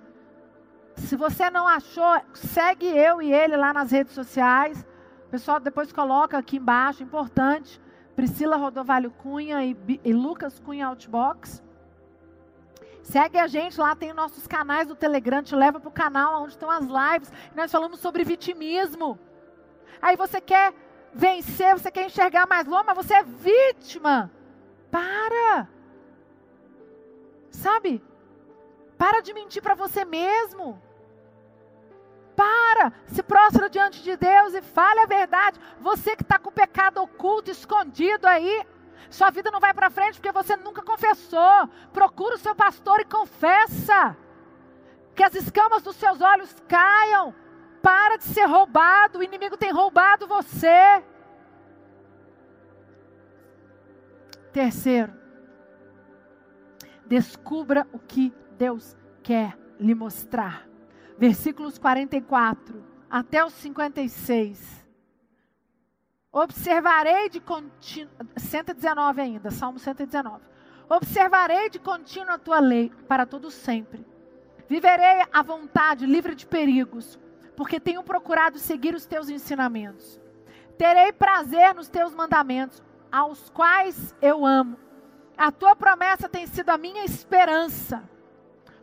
Se 0.96 1.16
você 1.16 1.48
não 1.48 1.66
achou, 1.66 2.20
segue 2.34 2.86
eu 2.86 3.22
e 3.22 3.32
ele 3.32 3.56
lá 3.56 3.72
nas 3.72 3.90
redes 3.90 4.12
sociais. 4.12 4.86
O 5.28 5.30
pessoal 5.30 5.58
depois 5.58 5.90
coloca 5.92 6.36
aqui 6.36 6.58
embaixo, 6.58 7.02
importante. 7.02 7.80
Priscila 8.14 8.58
Rodovalho 8.58 9.10
Cunha 9.12 9.64
e, 9.64 9.74
e 10.04 10.12
Lucas 10.12 10.60
Cunha 10.60 10.88
Outbox. 10.88 11.62
Segue 13.02 13.38
a 13.38 13.46
gente 13.46 13.80
lá, 13.80 13.96
tem 13.96 14.12
nossos 14.12 14.46
canais 14.46 14.86
do 14.86 14.94
Telegram, 14.94 15.42
te 15.42 15.56
leva 15.56 15.80
para 15.80 15.88
o 15.88 15.92
canal 15.92 16.42
onde 16.42 16.52
estão 16.52 16.70
as 16.70 16.84
lives. 16.84 17.32
Nós 17.56 17.72
falamos 17.72 17.98
sobre 17.98 18.22
vitimismo. 18.24 19.18
Aí 20.02 20.16
você 20.16 20.38
quer 20.38 20.74
vencer, 21.14 21.72
você 21.74 21.90
quer 21.90 22.06
enxergar 22.06 22.46
mais 22.46 22.66
longe, 22.66 22.84
mas 22.86 22.96
você 22.96 23.14
é 23.14 23.22
vítima. 23.22 24.30
Para. 24.90 25.68
Sabe? 27.50 28.02
Para 28.98 29.20
de 29.20 29.32
mentir 29.32 29.62
para 29.62 29.74
você 29.74 30.04
mesmo. 30.04 30.82
Para, 32.34 32.92
se 33.06 33.22
prostra 33.22 33.70
diante 33.70 34.02
de 34.02 34.16
Deus 34.16 34.54
e 34.54 34.60
fale 34.60 35.00
a 35.00 35.06
verdade. 35.06 35.60
Você 35.80 36.16
que 36.16 36.22
está 36.22 36.38
com 36.38 36.48
o 36.48 36.52
pecado 36.52 37.00
oculto, 37.00 37.50
escondido 37.50 38.26
aí, 38.26 38.66
sua 39.08 39.30
vida 39.30 39.50
não 39.52 39.60
vai 39.60 39.72
para 39.72 39.90
frente 39.90 40.14
porque 40.14 40.32
você 40.32 40.56
nunca 40.56 40.82
confessou. 40.82 41.68
Procura 41.92 42.34
o 42.34 42.38
seu 42.38 42.54
pastor 42.54 43.00
e 43.00 43.04
confessa. 43.04 44.16
Que 45.14 45.22
as 45.22 45.34
escamas 45.34 45.84
dos 45.84 45.94
seus 45.94 46.20
olhos 46.20 46.52
caiam. 46.66 47.32
Para 47.84 48.16
de 48.16 48.24
ser 48.24 48.46
roubado, 48.46 49.18
o 49.18 49.22
inimigo 49.22 49.58
tem 49.58 49.70
roubado 49.70 50.26
você. 50.26 51.04
Terceiro, 54.50 55.12
descubra 57.04 57.86
o 57.92 57.98
que 57.98 58.32
Deus 58.56 58.96
quer 59.22 59.58
lhe 59.78 59.94
mostrar. 59.94 60.66
Versículos 61.18 61.76
44 61.76 62.82
até 63.10 63.44
os 63.44 63.52
56. 63.52 64.88
Observarei 66.32 67.28
de 67.28 67.38
contínuo, 67.38 68.10
119 68.34 69.20
ainda, 69.20 69.50
Salmo 69.50 69.78
119. 69.78 70.42
Observarei 70.88 71.68
de 71.68 71.78
contínuo 71.78 72.32
a 72.32 72.38
tua 72.38 72.60
lei 72.60 72.90
para 73.06 73.26
todo 73.26 73.50
sempre. 73.50 74.06
Viverei 74.66 75.26
à 75.30 75.42
vontade, 75.42 76.06
livre 76.06 76.34
de 76.34 76.46
perigos, 76.46 77.18
porque 77.56 77.80
tenho 77.80 78.02
procurado 78.02 78.58
seguir 78.58 78.94
os 78.94 79.06
teus 79.06 79.28
ensinamentos. 79.28 80.20
Terei 80.76 81.12
prazer 81.12 81.74
nos 81.74 81.88
teus 81.88 82.14
mandamentos, 82.14 82.82
aos 83.10 83.48
quais 83.50 84.14
eu 84.20 84.44
amo. 84.44 84.76
A 85.36 85.52
tua 85.52 85.74
promessa 85.76 86.28
tem 86.28 86.46
sido 86.46 86.70
a 86.70 86.78
minha 86.78 87.04
esperança. 87.04 88.02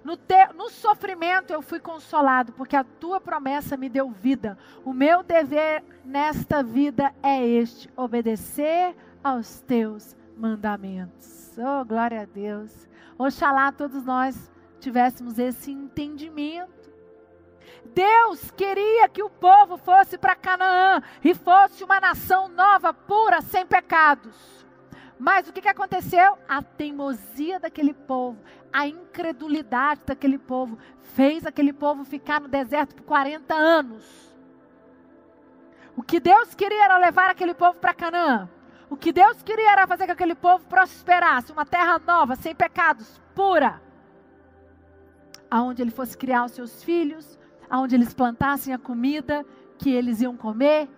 No, 0.03 0.17
te, 0.17 0.47
no, 0.55 0.69
sofrimento 0.69 1.51
eu 1.51 1.61
fui 1.61 1.79
consolado, 1.79 2.53
porque 2.53 2.75
a 2.75 2.83
tua 2.83 3.21
promessa 3.21 3.77
me 3.77 3.87
deu 3.87 4.09
vida. 4.09 4.57
O 4.83 4.93
meu 4.93 5.21
dever 5.21 5.83
nesta 6.03 6.63
vida 6.63 7.13
é 7.21 7.45
este: 7.45 7.89
obedecer 7.95 8.95
aos 9.23 9.61
teus 9.61 10.15
mandamentos. 10.35 11.51
Oh, 11.57 11.85
glória 11.85 12.21
a 12.21 12.25
Deus. 12.25 12.89
Oxalá 13.17 13.71
todos 13.71 14.03
nós 14.03 14.51
tivéssemos 14.79 15.37
esse 15.37 15.71
entendimento. 15.71 16.80
Deus 17.93 18.51
queria 18.51 19.09
que 19.09 19.21
o 19.21 19.29
povo 19.29 19.77
fosse 19.77 20.17
para 20.17 20.35
Canaã 20.35 21.01
e 21.23 21.33
fosse 21.33 21.83
uma 21.83 21.99
nação 21.99 22.47
nova, 22.47 22.93
pura, 22.93 23.41
sem 23.41 23.65
pecados. 23.65 24.65
Mas 25.19 25.47
o 25.47 25.53
que, 25.53 25.61
que 25.61 25.67
aconteceu? 25.67 26.37
A 26.47 26.63
teimosia 26.63 27.59
daquele 27.59 27.93
povo, 27.93 28.41
a 28.73 28.87
incredulidade 28.87 30.01
daquele 30.05 30.37
povo, 30.37 30.77
fez 31.13 31.45
aquele 31.45 31.73
povo 31.73 32.03
ficar 32.03 32.41
no 32.41 32.47
deserto 32.47 32.95
por 32.95 33.03
40 33.03 33.53
anos. 33.53 34.31
O 35.95 36.01
que 36.01 36.19
Deus 36.19 36.55
queria 36.55 36.85
era 36.85 36.97
levar 36.97 37.29
aquele 37.29 37.53
povo 37.53 37.77
para 37.77 37.93
Canaã. 37.93 38.49
O 38.89 38.97
que 38.97 39.11
Deus 39.11 39.43
queria 39.43 39.71
era 39.71 39.87
fazer 39.87 40.05
que 40.05 40.11
aquele 40.11 40.35
povo 40.35 40.65
prosperasse, 40.65 41.51
uma 41.51 41.65
terra 41.65 41.99
nova, 41.99 42.35
sem 42.35 42.55
pecados, 42.55 43.21
pura. 43.35 43.81
Aonde 45.49 45.81
ele 45.81 45.91
fosse 45.91 46.17
criar 46.17 46.45
os 46.45 46.53
seus 46.53 46.83
filhos, 46.83 47.37
aonde 47.71 47.95
eles 47.95 48.13
plantassem 48.13 48.73
a 48.73 48.77
comida 48.77 49.45
que 49.77 49.89
eles 49.89 50.19
iam 50.19 50.35
comer. 50.35 50.89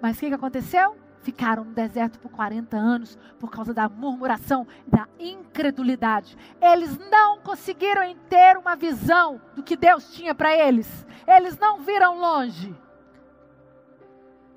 Mas 0.00 0.16
o 0.16 0.20
que, 0.20 0.28
que 0.28 0.34
aconteceu? 0.34 0.94
Ficaram 1.22 1.64
no 1.64 1.72
deserto 1.72 2.20
por 2.20 2.30
40 2.30 2.76
anos 2.76 3.18
por 3.40 3.50
causa 3.50 3.72
da 3.72 3.88
murmuração 3.88 4.66
da 4.86 5.08
incredulidade. 5.18 6.36
Eles 6.60 6.98
não 7.10 7.40
conseguiram 7.40 8.02
ter 8.28 8.58
uma 8.58 8.76
visão 8.76 9.40
do 9.56 9.62
que 9.62 9.74
Deus 9.74 10.12
tinha 10.12 10.34
para 10.34 10.54
eles. 10.54 11.06
Eles 11.26 11.58
não 11.58 11.80
viram 11.80 12.20
longe. 12.20 12.76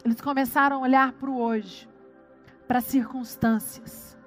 Eles 0.03 0.19
começaram 0.19 0.77
a 0.77 0.81
olhar 0.81 1.13
para 1.13 1.29
o 1.29 1.41
hoje, 1.41 1.89
para 2.67 2.79
as 2.79 2.85
circunstâncias. 2.85 4.17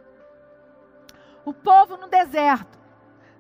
O 1.45 1.53
povo 1.53 1.97
no 1.97 2.09
deserto 2.09 2.82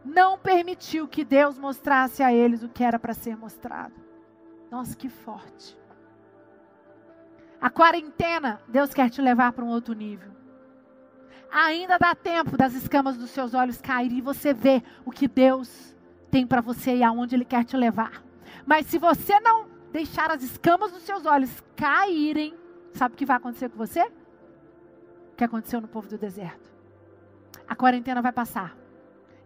não 0.04 0.36
permitiu 0.38 1.06
que 1.06 1.24
Deus 1.24 1.58
mostrasse 1.58 2.22
a 2.22 2.32
eles 2.32 2.62
o 2.62 2.68
que 2.68 2.82
era 2.82 2.98
para 2.98 3.14
ser 3.14 3.36
mostrado. 3.36 3.94
Nossa, 4.70 4.96
que 4.96 5.08
forte. 5.08 5.78
A 7.60 7.70
quarentena, 7.70 8.60
Deus 8.66 8.92
quer 8.92 9.08
te 9.10 9.22
levar 9.22 9.52
para 9.52 9.64
um 9.64 9.68
outro 9.68 9.94
nível. 9.94 10.32
Ainda 11.50 11.98
dá 11.98 12.14
tempo 12.14 12.56
das 12.56 12.74
escamas 12.74 13.16
dos 13.16 13.30
seus 13.30 13.54
olhos 13.54 13.80
caírem 13.80 14.18
e 14.18 14.22
você 14.22 14.52
ver 14.52 14.82
o 15.04 15.10
que 15.10 15.28
Deus 15.28 15.94
tem 16.30 16.46
para 16.46 16.60
você 16.60 16.96
e 16.96 17.02
aonde 17.02 17.36
Ele 17.36 17.44
quer 17.44 17.64
te 17.64 17.76
levar. 17.76 18.24
Mas 18.66 18.86
se 18.86 18.98
você 18.98 19.38
não 19.40 19.68
deixar 19.92 20.30
as 20.30 20.42
escamas 20.42 20.90
dos 20.90 21.02
seus 21.02 21.26
olhos 21.26 21.62
caírem, 21.76 22.54
sabe 22.94 23.14
o 23.14 23.18
que 23.18 23.26
vai 23.26 23.36
acontecer 23.36 23.68
com 23.68 23.76
você? 23.76 24.02
O 24.02 25.36
que 25.36 25.44
aconteceu 25.44 25.80
no 25.80 25.88
povo 25.88 26.08
do 26.08 26.16
deserto. 26.16 26.72
A 27.68 27.76
quarentena 27.76 28.22
vai 28.22 28.32
passar 28.32 28.81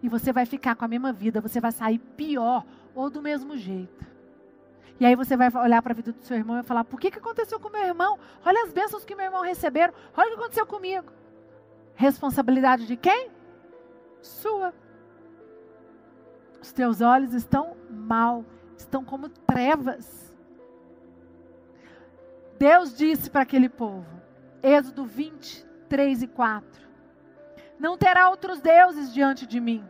e 0.03 0.09
você 0.09 0.33
vai 0.33 0.47
ficar 0.47 0.75
com 0.75 0.85
a 0.85 0.89
mesma 0.89 1.13
vida, 1.13 1.41
você 1.41 1.61
vai 1.61 1.73
sair 1.73 1.99
pior 1.99 2.65
ou 2.95 3.11
do 3.11 3.23
mesmo 3.23 3.57
jeito. 3.57 4.07
E 4.99 5.05
aí 5.05 5.15
você 5.15 5.37
vai 5.37 5.51
olhar 5.55 5.83
para 5.83 5.93
a 5.93 5.97
vida 5.97 6.13
do 6.13 6.23
seu 6.23 6.37
irmão 6.37 6.59
e 6.59 6.63
falar: 6.63 6.85
por 6.85 6.99
que, 6.99 7.11
que 7.11 7.19
aconteceu 7.19 7.61
com 7.61 7.69
meu 7.69 7.83
irmão? 7.83 8.19
Olha 8.45 8.65
as 8.65 8.73
bênçãos 8.73 9.05
que 9.05 9.15
meu 9.15 9.27
irmão 9.27 9.43
receberam, 9.43 9.93
olha 10.17 10.29
o 10.29 10.31
que 10.31 10.41
aconteceu 10.41 10.67
comigo. 10.67 11.13
Responsabilidade 11.95 12.87
de 12.87 12.97
quem? 12.97 13.31
Sua. 14.23 14.73
Os 16.61 16.73
teus 16.73 17.01
olhos 17.01 17.33
estão 17.35 17.77
mal, 17.91 18.45
estão 18.77 19.05
como 19.05 19.29
trevas. 19.29 20.35
Deus 22.59 22.97
disse 22.97 23.31
para 23.31 23.43
aquele 23.43 23.69
povo, 23.69 24.07
Êxodo 24.63 25.05
20, 25.05 25.67
3 25.89 26.23
e 26.23 26.27
4: 26.27 26.86
Não 27.79 27.97
terá 27.97 28.31
outros 28.31 28.61
deuses 28.61 29.13
diante 29.13 29.47
de 29.47 29.61
mim, 29.61 29.87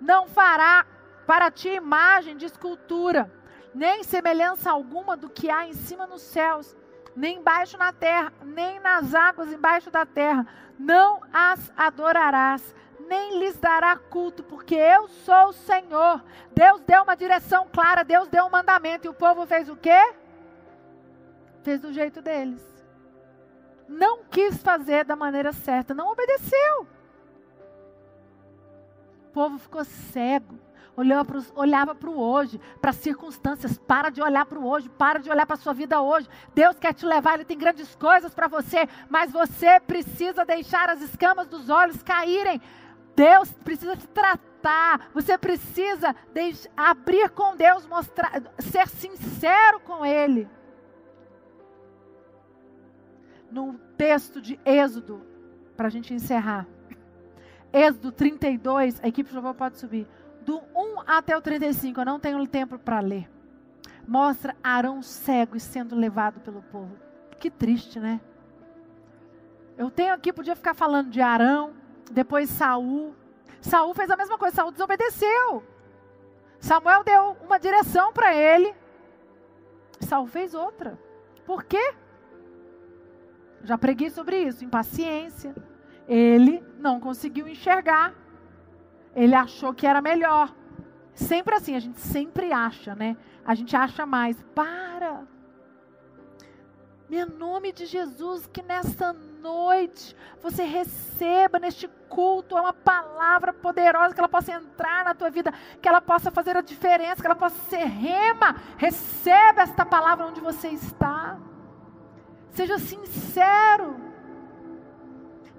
não 0.00 0.26
fará 0.26 0.84
para 1.26 1.50
ti 1.50 1.68
imagem 1.68 2.36
de 2.36 2.46
escultura, 2.46 3.30
nem 3.74 4.02
semelhança 4.02 4.70
alguma 4.70 5.16
do 5.16 5.28
que 5.28 5.50
há 5.50 5.66
em 5.66 5.72
cima 5.72 6.06
nos 6.06 6.22
céus, 6.22 6.76
nem 7.14 7.38
embaixo 7.38 7.78
na 7.78 7.92
terra, 7.92 8.32
nem 8.44 8.78
nas 8.80 9.14
águas 9.14 9.52
embaixo 9.52 9.90
da 9.90 10.04
terra. 10.04 10.46
Não 10.78 11.20
as 11.32 11.72
adorarás, 11.76 12.74
nem 13.08 13.38
lhes 13.38 13.58
dará 13.58 13.96
culto, 13.96 14.42
porque 14.42 14.74
eu 14.74 15.08
sou 15.08 15.48
o 15.48 15.52
Senhor. 15.52 16.22
Deus 16.52 16.80
deu 16.82 17.02
uma 17.02 17.16
direção 17.16 17.66
clara, 17.72 18.04
Deus 18.04 18.28
deu 18.28 18.44
um 18.44 18.50
mandamento, 18.50 19.06
e 19.06 19.10
o 19.10 19.14
povo 19.14 19.46
fez 19.46 19.68
o 19.68 19.76
quê? 19.76 20.14
Fez 21.62 21.80
do 21.80 21.92
jeito 21.92 22.20
deles. 22.20 22.62
Não 23.88 24.24
quis 24.24 24.62
fazer 24.62 25.04
da 25.04 25.16
maneira 25.16 25.52
certa, 25.52 25.94
não 25.94 26.10
obedeceu. 26.10 26.86
Povo 29.36 29.58
ficou 29.58 29.84
cego 29.84 30.58
olhava 31.54 31.94
para 31.94 32.08
o 32.08 32.18
hoje, 32.18 32.58
para 32.80 32.88
as 32.88 32.96
circunstâncias. 32.96 33.76
Para 33.76 34.08
de 34.08 34.22
olhar 34.22 34.46
para 34.46 34.58
o 34.58 34.66
hoje, 34.66 34.88
para 34.88 35.18
de 35.18 35.30
olhar 35.30 35.44
para 35.44 35.56
a 35.56 35.58
sua 35.58 35.74
vida 35.74 36.00
hoje. 36.00 36.26
Deus 36.54 36.78
quer 36.78 36.94
te 36.94 37.04
levar, 37.04 37.34
Ele 37.34 37.44
tem 37.44 37.58
grandes 37.58 37.94
coisas 37.96 38.32
para 38.32 38.48
você, 38.48 38.88
mas 39.10 39.30
você 39.30 39.78
precisa 39.78 40.42
deixar 40.42 40.88
as 40.88 41.02
escamas 41.02 41.48
dos 41.48 41.68
olhos 41.68 42.02
caírem. 42.02 42.62
Deus 43.14 43.52
precisa 43.62 43.94
te 43.94 44.08
tratar. 44.08 45.10
Você 45.12 45.36
precisa 45.36 46.16
deixar, 46.32 46.70
abrir 46.74 47.28
com 47.28 47.54
Deus, 47.56 47.86
mostrar, 47.86 48.40
ser 48.58 48.88
sincero 48.88 49.80
com 49.80 50.02
Ele. 50.06 50.48
No 53.50 53.74
texto 53.98 54.40
de 54.40 54.58
Êxodo, 54.64 55.20
para 55.76 55.88
a 55.88 55.90
gente 55.90 56.14
encerrar. 56.14 56.66
Êxodo 57.76 58.10
32, 58.10 59.04
a 59.04 59.08
equipe 59.08 59.28
de 59.28 59.34
louvor 59.34 59.52
pode 59.52 59.76
subir. 59.76 60.08
Do 60.40 60.62
1 60.74 61.02
até 61.06 61.36
o 61.36 61.42
35, 61.42 62.00
eu 62.00 62.06
não 62.06 62.18
tenho 62.18 62.46
tempo 62.46 62.78
para 62.78 63.00
ler. 63.00 63.28
Mostra 64.08 64.56
Arão 64.64 65.02
cego 65.02 65.56
e 65.56 65.60
sendo 65.60 65.94
levado 65.94 66.40
pelo 66.40 66.62
povo. 66.62 66.96
Que 67.38 67.50
triste, 67.50 68.00
né? 68.00 68.18
Eu 69.76 69.90
tenho 69.90 70.14
aqui, 70.14 70.32
podia 70.32 70.56
ficar 70.56 70.72
falando 70.72 71.10
de 71.10 71.20
Arão, 71.20 71.74
depois 72.10 72.48
Saul. 72.48 73.14
Saul 73.60 73.92
fez 73.92 74.10
a 74.10 74.16
mesma 74.16 74.38
coisa, 74.38 74.56
Saul 74.56 74.72
desobedeceu. 74.72 75.62
Samuel 76.58 77.04
deu 77.04 77.36
uma 77.44 77.58
direção 77.58 78.10
para 78.10 78.34
ele. 78.34 78.74
Saul 80.00 80.26
fez 80.26 80.54
outra. 80.54 80.98
Por 81.44 81.62
quê? 81.62 81.92
Já 83.62 83.76
preguei 83.76 84.08
sobre 84.08 84.40
isso, 84.40 84.64
impaciência. 84.64 85.54
Ele 86.08 86.62
não 86.78 87.00
conseguiu 87.00 87.48
enxergar. 87.48 88.14
Ele 89.14 89.34
achou 89.34 89.74
que 89.74 89.86
era 89.86 90.00
melhor. 90.00 90.54
Sempre 91.14 91.54
assim, 91.54 91.74
a 91.74 91.80
gente 91.80 92.00
sempre 92.00 92.52
acha, 92.52 92.94
né? 92.94 93.16
A 93.44 93.54
gente 93.54 93.74
acha 93.74 94.04
mais. 94.04 94.36
Para! 94.54 95.26
Em 97.08 97.24
nome 97.24 97.72
de 97.72 97.86
Jesus, 97.86 98.46
que 98.48 98.62
nessa 98.62 99.12
noite 99.12 100.16
você 100.42 100.64
receba 100.64 101.58
neste 101.58 101.88
culto 102.08 102.56
uma 102.56 102.72
palavra 102.72 103.52
poderosa, 103.52 104.12
que 104.12 104.20
ela 104.20 104.28
possa 104.28 104.52
entrar 104.52 105.04
na 105.04 105.14
tua 105.14 105.30
vida, 105.30 105.52
que 105.80 105.88
ela 105.88 106.00
possa 106.00 106.32
fazer 106.32 106.56
a 106.56 106.60
diferença, 106.60 107.20
que 107.20 107.26
ela 107.26 107.36
possa 107.36 107.56
ser 107.70 107.84
rema. 107.84 108.56
Receba 108.76 109.62
esta 109.62 109.86
palavra 109.86 110.26
onde 110.26 110.40
você 110.40 110.68
está. 110.68 111.38
Seja 112.50 112.78
sincero. 112.78 114.05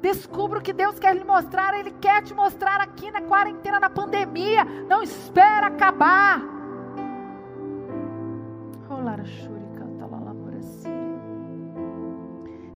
Descubra 0.02 0.60
o 0.60 0.62
que 0.62 0.74
Deus 0.74 1.00
quer 1.00 1.16
lhe 1.16 1.24
mostrar. 1.24 1.78
Ele 1.78 1.92
quer 1.92 2.24
te 2.24 2.34
mostrar 2.34 2.82
aqui 2.82 3.12
na 3.12 3.22
quarentena, 3.22 3.80
na 3.80 3.90
pandemia. 3.90 4.64
Não 4.88 5.02
espera 5.02 5.68
acabar. 5.68 6.42
Rolar 8.88 9.20
a 9.20 9.26
chuva. 9.26 9.57